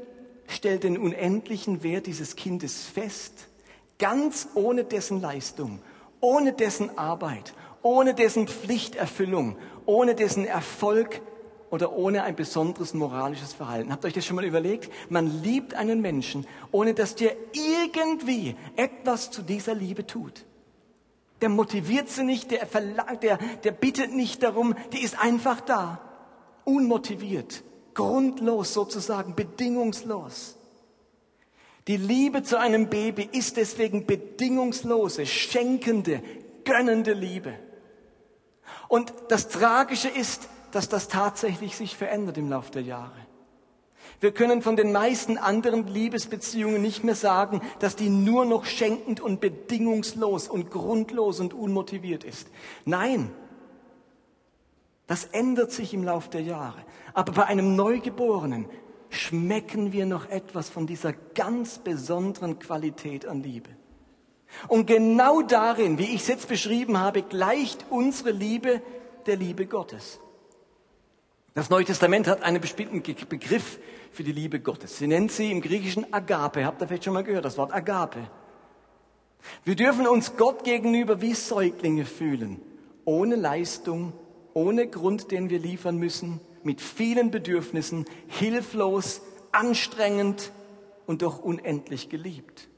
stellt 0.47 0.85
den 0.85 0.99
unendlichen 0.99 1.83
Wert 1.83 2.07
dieses 2.07 2.37
Kindes 2.37 2.85
fest, 2.85 3.49
ganz 3.99 4.49
ohne 4.54 4.85
dessen 4.85 5.21
Leistung 5.21 5.81
ohne 6.25 6.54
dessen 6.54 6.97
Arbeit, 6.97 7.52
ohne 7.83 8.14
dessen 8.14 8.49
Pflichterfüllung, 8.49 9.59
ohne 9.85 10.14
dessen 10.14 10.47
Erfolg 10.47 11.21
oder 11.75 11.93
ohne 11.93 12.23
ein 12.23 12.37
besonderes 12.37 12.95
moralisches 12.95 13.52
Verhalten. 13.52 13.90
Habt 13.90 14.04
ihr 14.04 14.07
euch 14.07 14.14
das 14.14 14.25
schon 14.25 14.37
mal 14.37 14.45
überlegt? 14.45 14.93
Man 15.11 15.43
liebt 15.43 15.75
einen 15.75 16.00
Menschen, 16.00 16.47
ohne 16.71 16.95
dass 16.95 17.16
der 17.16 17.35
irgendwie 17.52 18.54
etwas 18.76 19.33
zu 19.33 19.43
dieser 19.43 19.75
Liebe 19.75 20.07
tut. 20.07 20.45
Der 21.40 21.49
motiviert 21.49 22.09
sie 22.09 22.23
nicht, 22.23 22.52
der 22.52 22.69
verlangt, 22.69 23.25
der, 23.25 23.38
der 23.64 23.73
bittet 23.73 24.14
nicht 24.14 24.45
darum, 24.45 24.76
die 24.93 25.02
ist 25.02 25.19
einfach 25.19 25.61
da. 25.61 25.99
Unmotiviert, 26.62 27.64
grundlos 27.93 28.73
sozusagen, 28.73 29.35
bedingungslos. 29.35 30.57
Die 31.88 31.97
Liebe 31.97 32.45
zu 32.45 32.57
einem 32.57 32.88
Baby 32.88 33.28
ist 33.33 33.57
deswegen 33.57 34.07
bedingungslose, 34.07 35.26
schenkende, 35.26 36.23
gönnende 36.64 37.14
Liebe. 37.14 37.54
Und 38.87 39.12
das 39.28 39.49
Tragische 39.49 40.09
ist, 40.09 40.49
dass 40.75 40.88
das 40.88 41.09
tatsächlich 41.09 41.76
sich 41.76 41.97
verändert 41.97 42.38
im 42.38 42.50
Laufe 42.50 42.73
der 42.73 42.83
Jahre. 42.83 43.12
Wir 44.21 44.33
können 44.33 44.62
von 44.62 44.76
den 44.76 44.93
meisten 44.93 45.38
anderen 45.38 45.87
Liebesbeziehungen 45.87 46.81
nicht 46.81 47.04
mehr 47.04 47.14
sagen, 47.14 47.61
dass 47.78 47.97
die 47.97 48.09
nur 48.09 48.45
noch 48.45 48.64
schenkend 48.64 49.21
und 49.21 49.40
bedingungslos 49.40 50.49
und 50.49 50.71
grundlos 50.71 51.40
und 51.40 51.54
unmotiviert 51.54 52.25
ist. 52.25 52.49
Nein, 52.85 53.31
das 55.07 55.26
ändert 55.26 55.73
sich 55.73 55.95
im 55.95 56.04
Laufe 56.04 56.31
der 56.31 56.43
Jahre. 56.43 56.83
Aber 57.12 57.33
bei 57.33 57.45
einem 57.45 57.76
Neugeborenen 57.76 58.66
schmecken 59.11 59.93
wir 59.93 60.07
noch 60.07 60.28
etwas 60.28 60.69
von 60.69 60.87
dieser 60.87 61.12
ganz 61.12 61.78
besonderen 61.78 62.59
Qualität 62.59 63.26
an 63.26 63.43
Liebe. 63.43 63.71
Und 64.69 64.87
genau 64.87 65.43
darin, 65.43 65.99
wie 65.99 66.14
ich 66.14 66.23
es 66.23 66.28
jetzt 66.28 66.49
beschrieben 66.49 66.99
habe, 66.99 67.23
gleicht 67.23 67.87
unsere 67.90 68.31
Liebe 68.31 68.81
der 69.26 69.37
Liebe 69.37 69.66
Gottes. 69.66 70.21
Das 71.55 71.71
Neue 71.71 71.85
Testament 71.85 72.27
hat 72.27 72.43
einen 72.43 72.61
bestimmten 72.61 73.01
Begriff 73.29 73.79
für 74.11 74.25
die 74.25 74.33
Liebe 74.33 74.59
Gottes. 74.59 74.99
Sie 74.99 75.07
nennt 75.07 75.31
sie 75.31 75.53
im 75.53 75.61
Griechischen 75.61 76.13
Agape. 76.13 76.65
Habt 76.65 76.83
ihr 76.83 76.89
vielleicht 76.89 77.05
schon 77.05 77.15
mal 77.15 77.23
gehört, 77.23 77.45
das 77.45 77.57
Wort 77.57 77.73
Agape. 77.73 78.29
Wir 79.65 79.77
dürfen 79.77 80.09
uns 80.09 80.37
Gott 80.37 80.65
gegenüber 80.65 81.21
wie 81.21 81.35
Säuglinge 81.35 82.07
fühlen, 82.07 82.61
ohne 83.05 83.37
Leistung, 83.37 84.13
ohne 84.53 84.89
Grund, 84.89 85.31
den 85.31 85.49
wir 85.49 85.61
liefern 85.61 85.97
müssen, 85.97 86.41
mit 86.65 86.81
vielen 86.81 87.31
Bedürfnissen, 87.31 88.05
hilflos, 88.27 89.21
anstrengend 89.53 90.51
und 91.07 91.23
doch 91.23 91.39
unendlich 91.39 92.09
geliebt. 92.09 92.69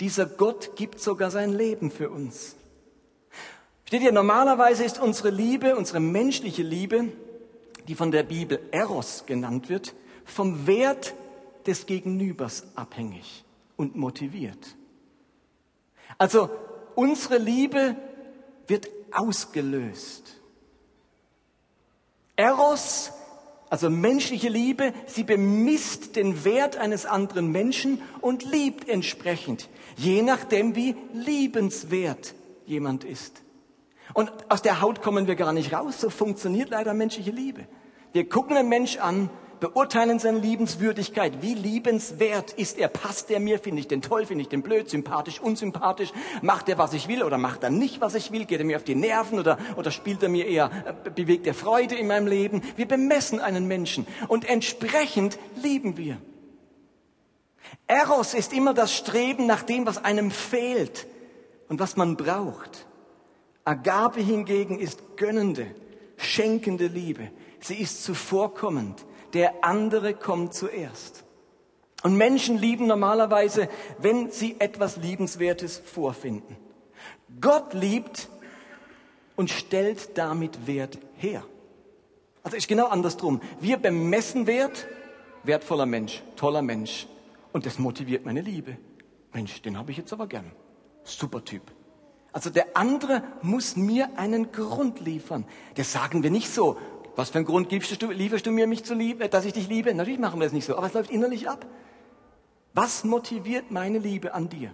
Dieser 0.00 0.26
Gott 0.26 0.74
gibt 0.74 0.98
sogar 0.98 1.30
sein 1.30 1.52
Leben 1.52 1.92
für 1.92 2.10
uns. 2.10 2.56
Steht 3.84 4.02
ihr, 4.02 4.12
normalerweise 4.12 4.82
ist 4.82 5.00
unsere 5.00 5.30
Liebe, 5.30 5.76
unsere 5.76 6.00
menschliche 6.00 6.62
Liebe, 6.62 7.12
die 7.88 7.94
von 7.94 8.10
der 8.10 8.22
Bibel 8.22 8.60
Eros 8.70 9.24
genannt 9.26 9.68
wird, 9.68 9.94
vom 10.24 10.66
Wert 10.66 11.14
des 11.66 11.86
Gegenübers 11.86 12.64
abhängig 12.74 13.44
und 13.76 13.96
motiviert. 13.96 14.76
Also 16.18 16.50
unsere 16.94 17.38
Liebe 17.38 17.96
wird 18.66 18.88
ausgelöst 19.10 20.38
Eros, 22.38 23.10
also 23.68 23.90
menschliche 23.90 24.48
Liebe, 24.48 24.92
sie 25.06 25.24
bemisst 25.24 26.14
den 26.14 26.44
Wert 26.44 26.76
eines 26.76 27.04
anderen 27.04 27.50
Menschen 27.50 28.00
und 28.20 28.44
liebt 28.44 28.88
entsprechend, 28.88 29.68
je 29.96 30.22
nachdem, 30.22 30.76
wie 30.76 30.94
liebenswert 31.12 32.34
jemand 32.64 33.02
ist. 33.02 33.42
Und 34.14 34.32
aus 34.48 34.62
der 34.62 34.80
Haut 34.80 35.02
kommen 35.02 35.26
wir 35.26 35.34
gar 35.34 35.52
nicht 35.52 35.72
raus. 35.72 36.00
So 36.00 36.10
funktioniert 36.10 36.70
leider 36.70 36.94
menschliche 36.94 37.32
Liebe. 37.32 37.66
Wir 38.12 38.28
gucken 38.28 38.56
einen 38.56 38.68
Mensch 38.68 38.98
an 38.98 39.30
beurteilen 39.60 40.18
seine 40.18 40.38
Liebenswürdigkeit. 40.38 41.42
Wie 41.42 41.54
liebenswert 41.54 42.52
ist 42.52 42.78
er? 42.78 42.88
Passt 42.88 43.30
er 43.30 43.40
mir? 43.40 43.58
Finde 43.58 43.80
ich 43.80 43.88
den 43.88 44.02
toll? 44.02 44.26
Finde 44.26 44.42
ich 44.42 44.48
den 44.48 44.62
blöd? 44.62 44.88
Sympathisch? 44.88 45.40
Unsympathisch? 45.40 46.12
Macht 46.42 46.68
er, 46.68 46.78
was 46.78 46.92
ich 46.92 47.08
will 47.08 47.22
oder 47.22 47.38
macht 47.38 47.62
er 47.62 47.70
nicht, 47.70 48.00
was 48.00 48.14
ich 48.14 48.32
will? 48.32 48.44
Geht 48.44 48.60
er 48.60 48.64
mir 48.64 48.76
auf 48.76 48.84
die 48.84 48.94
Nerven 48.94 49.38
oder, 49.38 49.58
oder 49.76 49.90
spielt 49.90 50.22
er 50.22 50.28
mir 50.28 50.46
eher, 50.46 50.70
äh, 51.04 51.10
bewegt 51.10 51.46
er 51.46 51.54
Freude 51.54 51.94
in 51.94 52.06
meinem 52.06 52.26
Leben? 52.26 52.62
Wir 52.76 52.86
bemessen 52.86 53.40
einen 53.40 53.66
Menschen 53.66 54.06
und 54.28 54.48
entsprechend 54.48 55.38
lieben 55.62 55.96
wir. 55.96 56.18
Eros 57.86 58.34
ist 58.34 58.52
immer 58.52 58.74
das 58.74 58.94
Streben 58.94 59.46
nach 59.46 59.62
dem, 59.62 59.86
was 59.86 60.02
einem 60.04 60.30
fehlt 60.30 61.06
und 61.68 61.80
was 61.80 61.96
man 61.96 62.16
braucht. 62.16 62.86
Agape 63.64 64.20
hingegen 64.20 64.78
ist 64.78 65.16
gönnende, 65.16 65.66
schenkende 66.16 66.86
Liebe. 66.86 67.30
Sie 67.60 67.76
ist 67.76 68.04
zuvorkommend 68.04 69.04
der 69.32 69.64
andere 69.64 70.14
kommt 70.14 70.54
zuerst. 70.54 71.24
Und 72.02 72.16
Menschen 72.16 72.58
lieben 72.58 72.86
normalerweise, 72.86 73.68
wenn 73.98 74.30
sie 74.30 74.56
etwas 74.60 74.96
Liebenswertes 74.96 75.78
vorfinden. 75.78 76.56
Gott 77.40 77.74
liebt 77.74 78.28
und 79.36 79.50
stellt 79.50 80.16
damit 80.16 80.66
Wert 80.66 80.98
her. 81.16 81.44
Also 82.42 82.56
ist 82.56 82.68
genau 82.68 82.86
andersrum. 82.86 83.40
Wir 83.60 83.76
bemessen 83.76 84.46
Wert, 84.46 84.86
wertvoller 85.42 85.86
Mensch, 85.86 86.22
toller 86.36 86.62
Mensch. 86.62 87.06
Und 87.52 87.66
das 87.66 87.78
motiviert 87.78 88.24
meine 88.24 88.40
Liebe. 88.40 88.76
Mensch, 89.32 89.60
den 89.62 89.76
habe 89.76 89.90
ich 89.90 89.96
jetzt 89.96 90.12
aber 90.12 90.28
gern. 90.28 90.52
Super 91.02 91.44
Typ. 91.44 91.62
Also 92.32 92.50
der 92.50 92.76
andere 92.76 93.22
muss 93.42 93.76
mir 93.76 94.10
einen 94.16 94.52
Grund 94.52 95.00
liefern. 95.00 95.44
Das 95.74 95.92
sagen 95.92 96.22
wir 96.22 96.30
nicht 96.30 96.52
so, 96.52 96.78
was 97.18 97.30
für 97.30 97.38
einen 97.38 97.46
Grund 97.46 97.68
gibst 97.68 98.00
du, 98.00 98.12
lieferst 98.12 98.46
du 98.46 98.52
mir, 98.52 98.68
mich 98.68 98.84
zu 98.84 98.94
lieben, 98.94 99.28
dass 99.28 99.44
ich 99.44 99.52
dich 99.52 99.68
liebe? 99.68 99.92
Natürlich 99.92 100.20
machen 100.20 100.38
wir 100.38 100.46
das 100.46 100.52
nicht 100.52 100.66
so, 100.66 100.76
aber 100.76 100.86
es 100.86 100.94
läuft 100.94 101.10
innerlich 101.10 101.50
ab. 101.50 101.66
Was 102.74 103.02
motiviert 103.02 103.72
meine 103.72 103.98
Liebe 103.98 104.34
an 104.34 104.48
dir? 104.48 104.70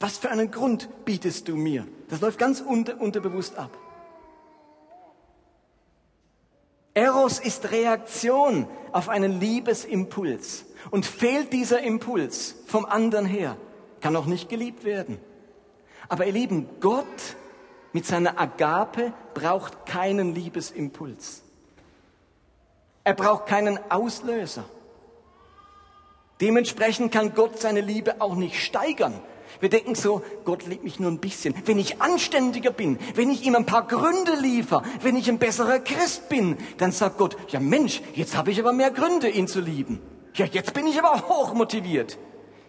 Was 0.00 0.16
für 0.16 0.30
einen 0.30 0.50
Grund 0.50 0.88
bietest 1.04 1.46
du 1.48 1.54
mir? 1.54 1.86
Das 2.08 2.22
läuft 2.22 2.38
ganz 2.38 2.62
unter, 2.62 2.98
unterbewusst 2.98 3.58
ab. 3.58 3.76
Eros 6.94 7.40
ist 7.40 7.70
Reaktion 7.70 8.66
auf 8.92 9.10
einen 9.10 9.38
Liebesimpuls. 9.38 10.64
Und 10.90 11.04
fehlt 11.04 11.52
dieser 11.52 11.82
Impuls 11.82 12.54
vom 12.66 12.86
anderen 12.86 13.26
her, 13.26 13.58
kann 14.00 14.16
auch 14.16 14.24
nicht 14.24 14.48
geliebt 14.48 14.84
werden. 14.84 15.18
Aber 16.08 16.24
ihr 16.24 16.32
Lieben, 16.32 16.70
Gott 16.80 17.36
mit 17.92 18.06
seiner 18.06 18.40
Agape 18.40 19.12
braucht 19.34 19.86
keinen 19.86 20.34
Liebesimpuls. 20.34 21.42
Er 23.04 23.14
braucht 23.14 23.46
keinen 23.46 23.78
Auslöser. 23.90 24.64
Dementsprechend 26.40 27.12
kann 27.12 27.34
Gott 27.34 27.60
seine 27.60 27.80
Liebe 27.80 28.20
auch 28.20 28.34
nicht 28.34 28.60
steigern. 28.60 29.20
Wir 29.60 29.68
denken 29.68 29.94
so, 29.94 30.22
Gott 30.44 30.66
liebt 30.66 30.82
mich 30.82 30.98
nur 30.98 31.10
ein 31.10 31.18
bisschen. 31.18 31.54
Wenn 31.64 31.78
ich 31.78 32.00
anständiger 32.02 32.70
bin, 32.70 32.98
wenn 33.14 33.30
ich 33.30 33.44
ihm 33.44 33.54
ein 33.54 33.66
paar 33.66 33.86
Gründe 33.86 34.34
liefere, 34.34 34.82
wenn 35.02 35.16
ich 35.16 35.28
ein 35.28 35.38
besserer 35.38 35.78
Christ 35.78 36.28
bin, 36.28 36.56
dann 36.78 36.92
sagt 36.92 37.18
Gott, 37.18 37.36
ja 37.48 37.60
Mensch, 37.60 38.02
jetzt 38.14 38.36
habe 38.36 38.50
ich 38.50 38.58
aber 38.58 38.72
mehr 38.72 38.90
Gründe, 38.90 39.28
ihn 39.28 39.46
zu 39.46 39.60
lieben. 39.60 40.00
Ja, 40.34 40.46
jetzt 40.46 40.74
bin 40.74 40.86
ich 40.86 40.98
aber 40.98 41.28
hoch 41.28 41.54
motiviert. 41.54 42.18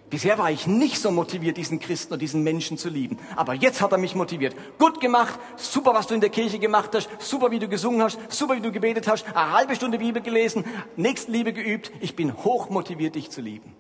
Bisher 0.10 0.38
war 0.38 0.52
ich 0.52 0.68
nicht 0.68 1.00
so 1.02 1.10
motiviert, 1.10 1.58
diesen 1.58 1.80
Christen 1.80 2.14
oder 2.14 2.20
diesen 2.20 2.44
Menschen 2.44 2.78
zu 2.78 2.90
lieben. 2.90 3.18
Aber 3.36 3.54
jetzt 3.54 3.82
hat 3.82 3.92
er 3.92 3.98
mich 3.98 4.14
motiviert. 4.14 4.56
Gut 4.78 5.02
gemacht, 5.02 5.40
super, 5.58 5.94
was 5.94 6.08
du 6.08 6.14
in 6.14 6.22
der 6.22 6.30
Kirche 6.30 6.60
gemacht 6.60 6.92
hast, 6.94 7.10
super, 7.20 7.50
wie 7.50 7.60
du 7.60 7.68
gesungen 7.68 8.02
hast, 8.04 8.20
super, 8.30 8.56
wie 8.56 8.62
du 8.62 8.72
gebetet 8.72 9.08
hast, 9.08 9.26
eine 9.26 9.52
halbe 9.52 9.76
Stunde 9.76 9.98
Bibel 9.98 10.22
gelesen, 10.22 10.64
Nächstenliebe 10.96 11.54
geübt. 11.54 11.92
Ich 12.02 12.16
bin 12.16 12.36
hoch 12.44 12.70
motiviert, 12.70 13.16
dich 13.16 13.32
zu 13.32 13.42
lieben. 13.42 13.74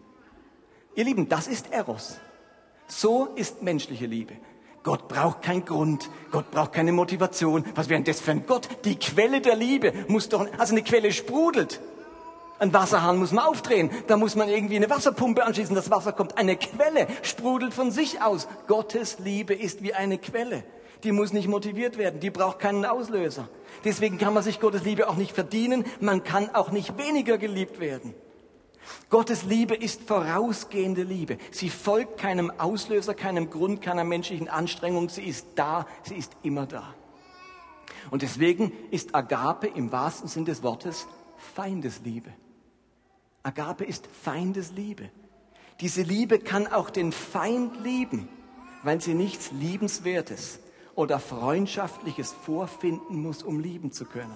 Ihr 0.96 1.04
Lieben, 1.04 1.30
das 1.30 1.48
ist 1.48 1.72
Eros. 1.72 2.18
So 2.88 3.30
ist 3.36 3.62
menschliche 3.62 4.06
Liebe. 4.06 4.34
Gott 4.82 5.08
braucht 5.08 5.42
keinen 5.42 5.66
Grund, 5.66 6.10
Gott 6.32 6.52
braucht 6.52 6.74
keine 6.74 6.92
Motivation. 6.92 7.66
Was 7.76 7.90
wäre 7.90 8.00
denn 8.00 8.12
das 8.12 8.22
für 8.22 8.32
ein 8.32 8.46
Gott? 8.46 8.68
Die 8.86 8.98
Quelle 8.98 9.42
der 9.42 9.56
Liebe 9.56 9.94
muss 10.08 10.30
doch, 10.30 10.48
also 10.58 10.74
eine 10.74 10.84
Quelle 10.84 11.12
sprudelt. 11.12 11.82
Ein 12.58 12.74
Wasserhahn 12.74 13.18
muss 13.18 13.32
man 13.32 13.46
aufdrehen, 13.46 13.90
da 14.08 14.16
muss 14.16 14.36
man 14.36 14.48
irgendwie 14.48 14.78
eine 14.78 14.90
Wasserpumpe 14.90 15.44
anschließen, 15.44 15.76
das 15.76 15.92
Wasser 15.92 16.14
kommt. 16.14 16.38
Eine 16.38 16.56
Quelle 16.56 17.08
sprudelt 17.22 17.74
von 17.74 17.92
sich 17.92 18.22
aus. 18.22 18.48
Gottes 18.68 19.20
Liebe 19.20 19.54
ist 19.54 19.84
wie 19.84 19.94
eine 19.94 20.18
Quelle. 20.18 20.64
Die 21.04 21.12
muss 21.12 21.34
nicht 21.34 21.50
motiviert 21.50 21.98
werden, 21.98 22.22
die 22.22 22.30
braucht 22.30 22.60
keinen 22.60 22.86
Auslöser. 22.86 23.50
Deswegen 23.84 24.18
kann 24.18 24.34
man 24.34 24.42
sich 24.42 24.62
Gottes 24.62 24.84
Liebe 24.84 25.10
auch 25.10 25.18
nicht 25.18 25.34
verdienen, 25.34 25.86
man 26.00 26.24
kann 26.24 26.50
auch 26.56 26.72
nicht 26.72 26.98
weniger 26.98 27.38
geliebt 27.38 27.80
werden. 27.80 28.16
Gottes 29.10 29.44
Liebe 29.44 29.76
ist 29.76 30.04
vorausgehende 30.04 31.04
Liebe. 31.04 31.38
Sie 31.52 31.70
folgt 31.70 32.20
keinem 32.20 32.52
Auslöser, 32.58 33.14
keinem 33.14 33.50
Grund, 33.50 33.82
keiner 33.82 34.04
menschlichen 34.04 34.48
Anstrengung. 34.48 35.10
Sie 35.10 35.24
ist 35.24 35.48
da, 35.56 35.88
sie 36.04 36.16
ist 36.16 36.32
immer 36.44 36.66
da. 36.66 36.94
Und 38.12 38.22
deswegen 38.22 38.72
ist 38.92 39.16
Agape 39.16 39.68
im 39.68 39.92
wahrsten 39.92 40.28
Sinn 40.28 40.46
des 40.46 40.64
Wortes 40.64 41.08
Feindesliebe. 41.46 42.32
Agape 43.44 43.86
ist 43.86 44.08
Feindesliebe. 44.08 45.10
Diese 45.80 46.02
Liebe 46.02 46.40
kann 46.40 46.68
auch 46.68 46.90
den 46.90 47.12
Feind 47.12 47.84
lieben, 47.84 48.28
weil 48.84 49.02
sie 49.02 49.14
nichts 49.14 49.52
Liebenswertes 49.52 50.60
oder 50.96 51.20
Freundschaftliches 51.20 52.32
vorfinden 52.32 53.22
muss, 53.22 53.44
um 53.44 53.60
lieben 53.60 53.92
zu 53.92 54.06
können. 54.06 54.36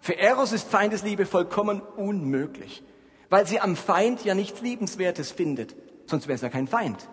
Für 0.00 0.18
Eros 0.18 0.52
ist 0.52 0.68
Feindesliebe 0.68 1.24
vollkommen 1.24 1.80
unmöglich, 1.80 2.82
weil 3.30 3.46
sie 3.46 3.58
am 3.58 3.74
Feind 3.74 4.24
ja 4.24 4.34
nichts 4.34 4.60
Liebenswertes 4.60 5.32
findet, 5.32 5.74
sonst 6.06 6.28
wäre 6.28 6.36
es 6.36 6.42
ja 6.42 6.50
kein 6.50 6.68
Feind. 6.68 7.08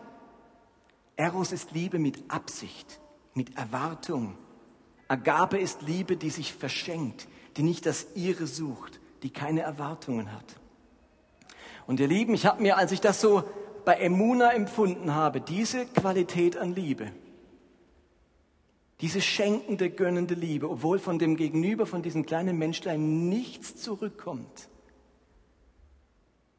Eros 1.16 1.52
ist 1.52 1.72
Liebe 1.72 2.00
mit 2.00 2.30
Absicht, 2.30 3.00
mit 3.34 3.56
Erwartung. 3.58 4.38
Agape 5.08 5.58
ist 5.58 5.82
Liebe, 5.84 6.18
die 6.18 6.30
sich 6.30 6.54
verschenkt, 6.54 7.28
die 7.58 7.64
nicht 7.64 7.86
das 7.86 8.08
Ihre 8.16 8.48
sucht, 8.48 9.00
die 9.24 9.30
keine 9.30 9.62
Erwartungen 9.62 10.32
hat. 10.32 10.46
Und 11.88 12.00
ihr 12.00 12.08
Lieben, 12.08 12.34
ich 12.34 12.46
habe 12.46 12.62
mir, 12.62 12.78
als 12.78 12.92
ich 12.92 13.02
das 13.02 13.22
so 13.22 13.44
bei 13.86 13.96
Emuna 13.96 14.54
empfunden 14.54 15.14
habe, 15.14 15.42
diese 15.42 15.86
Qualität 15.86 16.58
an 16.58 16.74
Liebe, 16.74 17.12
diese 19.02 19.20
schenkende, 19.20 19.90
gönnende 19.90 20.36
Liebe, 20.36 20.70
obwohl 20.70 21.00
von 21.00 21.18
dem 21.18 21.36
Gegenüber, 21.36 21.88
von 21.88 22.04
diesem 22.04 22.26
kleinen 22.26 22.58
Menschlein 22.58 23.30
nichts 23.30 23.76
zurückkommt. 23.78 24.70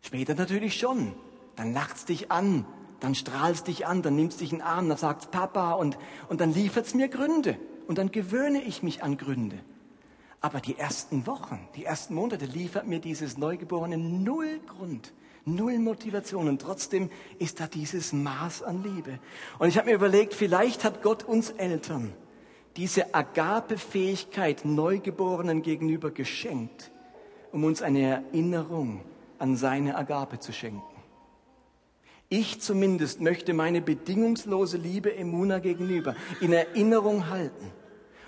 Später 0.02 0.34
natürlich 0.34 0.78
schon. 0.78 1.14
Dann 1.54 1.72
lacht's 1.72 2.04
dich 2.04 2.32
an, 2.32 2.66
dann 2.98 3.14
strahlst 3.14 3.68
dich 3.68 3.86
an, 3.86 4.02
dann 4.02 4.16
nimmst 4.16 4.40
dich 4.40 4.52
in 4.52 4.58
den 4.58 4.66
Arm, 4.66 4.88
dann 4.88 4.98
sagst 4.98 5.30
Papa 5.30 5.72
und, 5.72 5.98
und 6.28 6.40
dann 6.40 6.52
liefert's 6.52 6.94
mir 6.94 7.08
Gründe. 7.08 7.56
Und 7.86 7.98
dann 7.98 8.10
gewöhne 8.10 8.62
ich 8.62 8.82
mich 8.82 9.02
an 9.02 9.16
Gründe. 9.16 9.58
Aber 10.42 10.60
die 10.60 10.76
ersten 10.76 11.24
Wochen, 11.28 11.60
die 11.76 11.84
ersten 11.84 12.14
Monate 12.14 12.46
liefert 12.46 12.88
mir 12.88 12.98
dieses 12.98 13.38
Neugeborene 13.38 13.96
null 13.96 14.60
Grund. 14.66 15.12
Null 15.44 15.78
Motivation 15.78 16.48
und 16.48 16.60
trotzdem 16.60 17.10
ist 17.38 17.60
da 17.60 17.66
dieses 17.66 18.12
Maß 18.12 18.62
an 18.62 18.82
Liebe. 18.82 19.18
Und 19.58 19.68
ich 19.68 19.78
habe 19.78 19.88
mir 19.88 19.94
überlegt, 19.94 20.34
vielleicht 20.34 20.84
hat 20.84 21.02
Gott 21.02 21.24
uns 21.24 21.50
Eltern 21.50 22.12
diese 22.76 23.14
Agape-Fähigkeit 23.14 24.64
Neugeborenen 24.64 25.62
gegenüber 25.62 26.10
geschenkt, 26.10 26.90
um 27.50 27.64
uns 27.64 27.82
eine 27.82 28.02
Erinnerung 28.02 29.02
an 29.38 29.56
seine 29.56 29.96
Agape 29.96 30.38
zu 30.38 30.52
schenken. 30.52 30.82
Ich 32.28 32.60
zumindest 32.60 33.20
möchte 33.20 33.52
meine 33.52 33.80
bedingungslose 33.80 34.76
Liebe 34.76 35.14
Emuna 35.14 35.58
gegenüber 35.58 36.16
in 36.40 36.52
Erinnerung 36.52 37.28
halten 37.28 37.72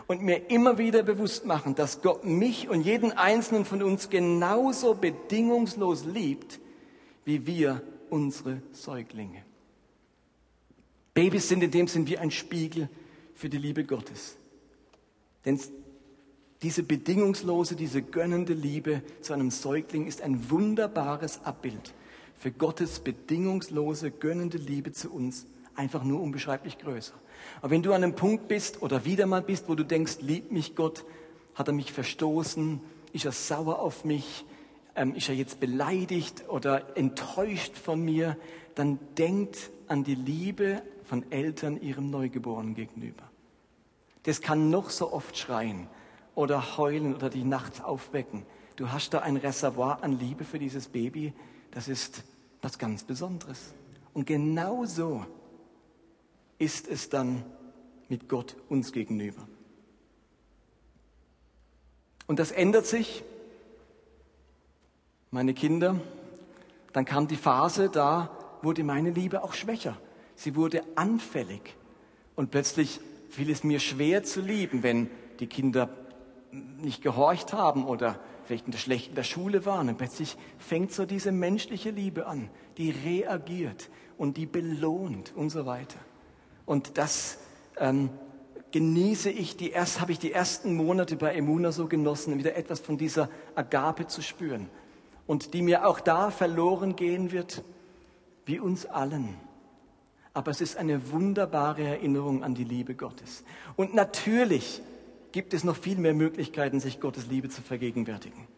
und 0.07 0.23
mir 0.23 0.51
immer 0.51 0.79
wieder 0.79 1.03
bewusst 1.03 1.47
machen, 1.47 1.75
dass 1.75 2.03
Gott 2.03 2.25
mich 2.25 2.69
und 2.69 2.83
jeden 2.83 3.13
einzelnen 3.13 3.65
von 3.65 3.83
uns 3.83 4.11
genauso 4.11 4.95
bedingungslos 4.95 6.05
liebt, 6.05 6.61
wie 7.25 7.47
wir 7.47 7.83
unsere 8.11 8.63
Säuglinge. 8.73 9.43
Babys 11.15 11.49
sind 11.49 11.63
in 11.63 11.71
dem 11.71 11.87
Sinn 11.87 12.07
wie 12.07 12.19
ein 12.19 12.31
Spiegel 12.31 12.89
für 13.35 13.49
die 13.49 13.59
Liebe 13.59 13.85
Gottes. 13.85 14.37
Denn 15.45 15.61
diese 16.63 16.83
bedingungslose, 16.83 17.77
diese 17.77 18.03
gönnende 18.03 18.55
Liebe 18.55 19.03
zu 19.21 19.33
einem 19.33 19.51
Säugling 19.51 20.07
ist 20.07 20.23
ein 20.23 20.51
wunderbares 20.51 21.45
Abbild 21.45 21.95
für 22.37 22.51
Gottes 22.51 23.01
bedingungslose, 23.01 24.11
gönnende 24.11 24.59
Liebe 24.59 24.93
zu 24.93 25.11
uns, 25.11 25.47
einfach 25.77 26.05
nur 26.05 26.21
unbeschreiblich 26.21 26.79
größer. 26.79 27.15
Aber 27.61 27.71
wenn 27.71 27.83
du 27.83 27.93
an 27.93 28.03
einem 28.03 28.15
Punkt 28.15 28.49
bist 28.49 28.83
oder 28.83 29.05
wieder 29.05 29.27
mal 29.27 29.43
bist, 29.43 29.69
wo 29.69 29.75
du 29.75 29.85
denkst, 29.85 30.19
liebt 30.21 30.53
mich 30.53 30.77
Gott, 30.77 31.05
hat 31.55 31.69
er 31.69 31.75
mich 31.75 31.93
verstoßen, 31.93 32.81
ist 33.13 33.25
er 33.25 33.33
sauer 33.33 33.79
auf 33.79 34.05
mich, 34.05 34.45
ähm, 34.97 35.15
ist 35.15 35.29
er 35.29 35.35
jetzt 35.35 35.61
beleidigt 35.61 36.49
oder 36.49 36.97
enttäuscht 36.97 37.77
von 37.77 38.05
mir, 38.05 38.37
dann 38.75 38.99
denkt 39.17 39.71
an 39.89 40.05
die 40.05 40.15
Liebe 40.15 40.83
von 41.05 41.31
Eltern 41.31 41.81
ihrem 41.81 42.11
Neugeborenen 42.11 42.75
gegenüber. 42.75 43.25
Das 44.25 44.41
kann 44.41 44.71
noch 44.71 44.91
so 44.91 45.13
oft 45.13 45.37
schreien 45.37 45.87
oder 46.35 46.77
heulen 46.79 47.15
oder 47.15 47.31
dich 47.31 47.45
nachts 47.45 47.83
aufwecken. 47.83 48.45
Du 48.77 48.91
hast 48.91 49.11
da 49.15 49.21
ein 49.21 49.37
Reservoir 49.37 50.03
an 50.03 50.19
Liebe 50.19 50.45
für 50.45 50.59
dieses 50.59 50.89
Baby, 50.89 51.33
das 51.71 51.89
ist 51.89 52.25
was 52.63 52.79
ganz 52.79 53.05
Besonderes. 53.05 53.75
Und 54.13 54.27
genau 54.27 54.85
so 54.85 55.25
ist 56.59 56.89
es 56.89 57.09
dann 57.09 57.45
mit 58.09 58.29
Gott 58.29 58.57
uns 58.69 58.93
gegenüber. 58.93 59.47
Und 62.27 62.39
das 62.39 62.53
ändert 62.53 62.87
sich 62.87 63.23
meine 65.31 65.53
Kinder, 65.53 66.01
dann 66.93 67.05
kam 67.05 67.27
die 67.27 67.37
Phase, 67.37 67.91
da 67.91 68.31
wurde 68.63 68.85
meine 68.85 69.11
Liebe 69.11 69.43
auch 69.43 69.53
schwächer. 69.53 69.99
Sie 70.37 70.55
wurde 70.55 70.83
anfällig. 70.95 71.77
Und 72.37 72.51
plötzlich 72.51 73.01
fiel 73.31 73.51
es 73.51 73.65
mir 73.65 73.81
schwer 73.81 74.23
zu 74.23 74.41
lieben, 74.41 74.83
wenn 74.83 75.11
die 75.41 75.49
Kinder 75.49 75.91
nicht 76.53 77.03
gehorcht 77.03 77.53
haben 77.53 77.85
oder 77.85 78.19
vielleicht 78.45 78.67
in 78.67 78.73
der 78.73 78.79
schlechten 78.79 79.15
der 79.15 79.25
Schule 79.25 79.67
waren. 79.67 79.89
Und 79.89 79.99
plötzlich 79.99 80.37
fängt 80.59 80.93
so 80.93 81.05
diese 81.05 81.33
menschliche 81.33 81.91
Liebe 81.91 82.27
an, 82.27 82.49
die 82.79 82.91
reagiert 82.91 83.91
und 84.17 84.37
die 84.37 84.47
belohnt 84.47 85.35
und 85.35 85.51
so 85.51 85.67
weiter. 85.67 85.99
Und 86.67 86.99
das 86.99 87.39
ähm, 87.79 88.11
genieße 88.71 89.31
ich, 89.31 89.57
die 89.57 89.71
erst, 89.71 90.01
habe 90.01 90.13
ich 90.13 90.19
die 90.19 90.33
ersten 90.33 90.75
Monate 90.75 91.17
bei 91.17 91.35
Emuna 91.35 91.73
so 91.73 91.87
genossen, 91.87 92.39
wieder 92.39 92.57
etwas 92.57 92.81
von 92.81 92.99
dieser 92.99 93.29
Agape 93.55 94.07
zu 94.07 94.23
spüren 94.23 94.69
und 95.27 95.55
die 95.55 95.63
mir 95.63 95.87
auch 95.87 96.01
da 96.01 96.31
verloren 96.31 96.97
gehen 96.97 97.33
wird, 97.33 97.63
wie 98.47 98.59
uns 98.59 98.87
allen. 98.87 99.37
Aber 100.33 100.51
es 100.51 100.61
ist 100.61 100.77
eine 100.77 101.13
wunderbare 101.13 101.85
Erinnerung 101.85 102.43
an 102.43 102.55
die 102.55 102.65
Liebe 102.65 102.95
Gottes. 102.95 103.45
Und 103.77 103.95
natürlich 103.95 104.83
gibt 105.31 105.55
es 105.55 105.65
noch 105.65 105.77
viel 105.77 105.97
mehr 105.97 106.15
Möglichkeiten, 106.15 106.81
sich 106.81 107.01
Gottes 107.01 107.29
Liebe 107.29 107.49
zu 107.49 107.63
vergegenwärtigen. 107.63 108.49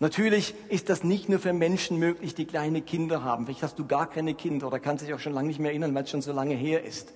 Natürlich 0.00 0.54
ist 0.68 0.88
das 0.88 1.04
nicht 1.04 1.28
nur 1.28 1.38
für 1.38 1.52
Menschen 1.52 1.98
möglich, 1.98 2.34
die 2.34 2.46
kleine 2.46 2.82
Kinder 2.82 3.22
haben. 3.22 3.46
Vielleicht 3.46 3.62
hast 3.62 3.78
du 3.78 3.86
gar 3.86 4.10
keine 4.10 4.34
Kinder 4.34 4.66
oder 4.66 4.80
kannst 4.80 5.04
dich 5.04 5.14
auch 5.14 5.20
schon 5.20 5.32
lange 5.32 5.48
nicht 5.48 5.60
mehr 5.60 5.70
erinnern, 5.70 5.94
weil 5.94 6.04
es 6.04 6.10
schon 6.10 6.22
so 6.22 6.32
lange 6.32 6.54
her 6.54 6.84
ist. 6.84 7.12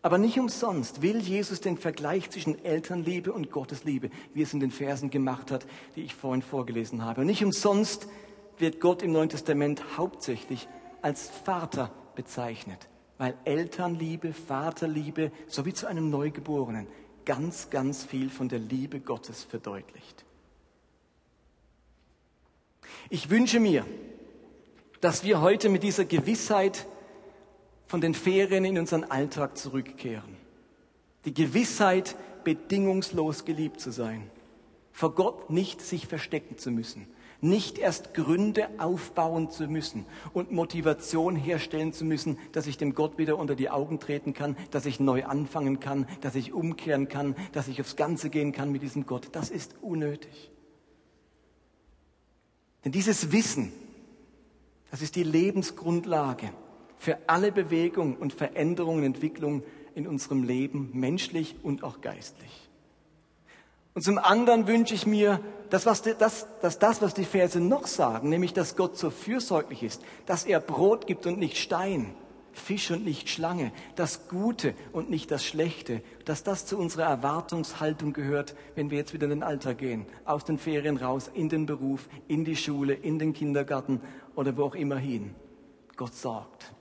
Aber 0.00 0.18
nicht 0.18 0.38
umsonst 0.38 1.00
will 1.00 1.20
Jesus 1.20 1.60
den 1.60 1.78
Vergleich 1.78 2.28
zwischen 2.30 2.64
Elternliebe 2.64 3.32
und 3.32 3.52
Gottesliebe, 3.52 4.10
wie 4.34 4.42
es 4.42 4.52
in 4.52 4.58
den 4.58 4.72
Versen 4.72 5.10
gemacht 5.10 5.52
hat, 5.52 5.64
die 5.94 6.02
ich 6.02 6.14
vorhin 6.14 6.42
vorgelesen 6.42 7.04
habe. 7.04 7.20
Und 7.20 7.28
nicht 7.28 7.44
umsonst 7.44 8.08
wird 8.58 8.80
Gott 8.80 9.02
im 9.02 9.12
Neuen 9.12 9.28
Testament 9.28 9.96
hauptsächlich 9.96 10.66
als 11.02 11.30
Vater 11.30 11.92
bezeichnet, 12.16 12.88
weil 13.18 13.34
Elternliebe, 13.44 14.32
Vaterliebe 14.32 15.30
sowie 15.46 15.72
zu 15.72 15.86
einem 15.86 16.10
Neugeborenen 16.10 16.88
ganz, 17.24 17.70
ganz 17.70 18.04
viel 18.04 18.28
von 18.28 18.48
der 18.48 18.58
Liebe 18.58 18.98
Gottes 18.98 19.44
verdeutlicht. 19.44 20.24
Ich 23.12 23.28
wünsche 23.28 23.60
mir, 23.60 23.84
dass 25.02 25.22
wir 25.22 25.42
heute 25.42 25.68
mit 25.68 25.82
dieser 25.82 26.06
Gewissheit 26.06 26.86
von 27.86 28.00
den 28.00 28.14
Ferien 28.14 28.64
in 28.64 28.78
unseren 28.78 29.04
Alltag 29.04 29.58
zurückkehren. 29.58 30.38
Die 31.26 31.34
Gewissheit, 31.34 32.16
bedingungslos 32.42 33.44
geliebt 33.44 33.80
zu 33.80 33.90
sein. 33.90 34.30
Vor 34.92 35.14
Gott 35.14 35.50
nicht 35.50 35.82
sich 35.82 36.06
verstecken 36.06 36.56
zu 36.56 36.70
müssen. 36.70 37.06
Nicht 37.42 37.76
erst 37.76 38.14
Gründe 38.14 38.70
aufbauen 38.78 39.50
zu 39.50 39.68
müssen 39.68 40.06
und 40.32 40.50
Motivation 40.50 41.36
herstellen 41.36 41.92
zu 41.92 42.06
müssen, 42.06 42.38
dass 42.52 42.66
ich 42.66 42.78
dem 42.78 42.94
Gott 42.94 43.18
wieder 43.18 43.36
unter 43.36 43.56
die 43.56 43.68
Augen 43.68 44.00
treten 44.00 44.32
kann, 44.32 44.56
dass 44.70 44.86
ich 44.86 45.00
neu 45.00 45.26
anfangen 45.26 45.80
kann, 45.80 46.08
dass 46.22 46.34
ich 46.34 46.54
umkehren 46.54 47.08
kann, 47.08 47.36
dass 47.52 47.68
ich 47.68 47.78
aufs 47.78 47.96
Ganze 47.96 48.30
gehen 48.30 48.52
kann 48.52 48.72
mit 48.72 48.80
diesem 48.80 49.04
Gott. 49.04 49.28
Das 49.32 49.50
ist 49.50 49.74
unnötig. 49.82 50.50
Denn 52.84 52.92
dieses 52.92 53.32
Wissen, 53.32 53.72
das 54.90 55.02
ist 55.02 55.16
die 55.16 55.22
Lebensgrundlage 55.22 56.50
für 56.98 57.18
alle 57.26 57.52
Bewegung 57.52 58.16
und 58.16 58.32
Veränderung 58.32 58.96
und 58.98 59.04
Entwicklung 59.04 59.62
in 59.94 60.06
unserem 60.06 60.42
Leben, 60.42 60.90
menschlich 60.92 61.56
und 61.62 61.84
auch 61.84 62.00
geistlich. 62.00 62.68
Und 63.94 64.02
zum 64.02 64.18
anderen 64.18 64.66
wünsche 64.66 64.94
ich 64.94 65.06
mir, 65.06 65.40
dass, 65.68 65.84
was, 65.84 66.02
dass, 66.02 66.46
dass 66.60 66.78
das, 66.78 67.02
was 67.02 67.14
die 67.14 67.24
Verse 67.24 67.60
noch 67.60 67.86
sagen, 67.86 68.28
nämlich, 68.30 68.52
dass 68.52 68.76
Gott 68.76 68.96
so 68.96 69.10
fürsorglich 69.10 69.82
ist, 69.82 70.02
dass 70.26 70.44
er 70.44 70.60
Brot 70.60 71.06
gibt 71.06 71.26
und 71.26 71.38
nicht 71.38 71.58
Stein, 71.58 72.14
Fisch 72.52 72.90
und 72.90 73.04
nicht 73.04 73.28
Schlange, 73.28 73.72
das 73.96 74.28
Gute 74.28 74.74
und 74.92 75.10
nicht 75.10 75.30
das 75.30 75.44
Schlechte, 75.44 76.02
dass 76.24 76.42
das 76.42 76.66
zu 76.66 76.78
unserer 76.78 77.04
Erwartungshaltung 77.04 78.12
gehört, 78.12 78.54
wenn 78.74 78.90
wir 78.90 78.98
jetzt 78.98 79.14
wieder 79.14 79.24
in 79.24 79.30
den 79.30 79.42
Alltag 79.42 79.78
gehen, 79.78 80.06
aus 80.24 80.44
den 80.44 80.58
Ferien 80.58 80.96
raus, 80.96 81.30
in 81.32 81.48
den 81.48 81.66
Beruf, 81.66 82.08
in 82.28 82.44
die 82.44 82.56
Schule, 82.56 82.94
in 82.94 83.18
den 83.18 83.32
Kindergarten 83.32 84.00
oder 84.34 84.56
wo 84.56 84.64
auch 84.64 84.74
immer 84.74 84.96
hin. 84.96 85.34
Gott 85.96 86.14
sorgt. 86.14 86.72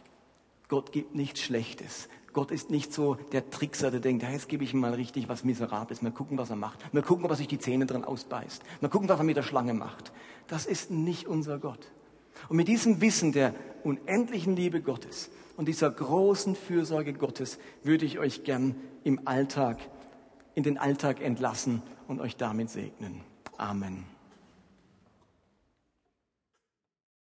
Gott 0.68 0.92
gibt 0.92 1.16
nichts 1.16 1.42
Schlechtes. 1.42 2.08
Gott 2.34 2.52
ist 2.52 2.70
nicht 2.70 2.94
so 2.94 3.16
der 3.34 3.50
Trickser, 3.50 3.92
der 3.92 4.00
denkt, 4.00 4.24
jetzt 4.24 4.48
gebe 4.48 4.64
ich 4.64 4.74
ihm 4.74 4.80
mal 4.80 4.94
richtig 4.94 5.28
was 5.28 5.44
Miserables. 5.44 6.02
Mal 6.02 6.12
gucken, 6.12 6.38
was 6.38 6.50
er 6.50 6.56
macht. 6.56 6.94
Mal 6.94 7.04
gucken, 7.04 7.26
ob 7.26 7.32
er 7.32 7.36
sich 7.36 7.48
die 7.48 7.60
Zähne 7.60 7.86
dran 7.86 8.06
ausbeißt. 8.06 8.64
Mal 8.80 8.88
gucken, 8.88 9.10
was 9.10 9.20
er 9.20 9.26
mit 9.26 9.36
der 9.36 9.44
Schlange 9.44 9.74
macht. 9.74 10.14
Das 10.48 10.66
ist 10.66 10.92
nicht 10.92 11.28
unser 11.28 11.60
Gott. 11.60 11.92
Und 12.50 12.58
mit 12.58 12.68
diesem 12.68 13.02
Wissen 13.02 13.32
der 13.32 13.54
unendlichen 13.84 14.56
Liebe 14.56 14.82
Gottes 14.82 15.30
und 15.58 15.68
dieser 15.68 15.92
großen 15.92 16.56
Fürsorge 16.56 17.14
Gottes 17.14 17.60
würde 17.84 18.06
ich 18.06 18.20
euch 18.20 18.44
gern 18.44 18.76
im 19.04 19.28
Alltag, 19.28 19.80
in 20.56 20.64
den 20.64 20.78
Alltag 20.78 21.22
entlassen 21.22 21.82
und 22.08 22.20
euch 22.20 22.38
damit 22.38 22.70
segnen. 22.70 23.22
Amen. 23.58 24.11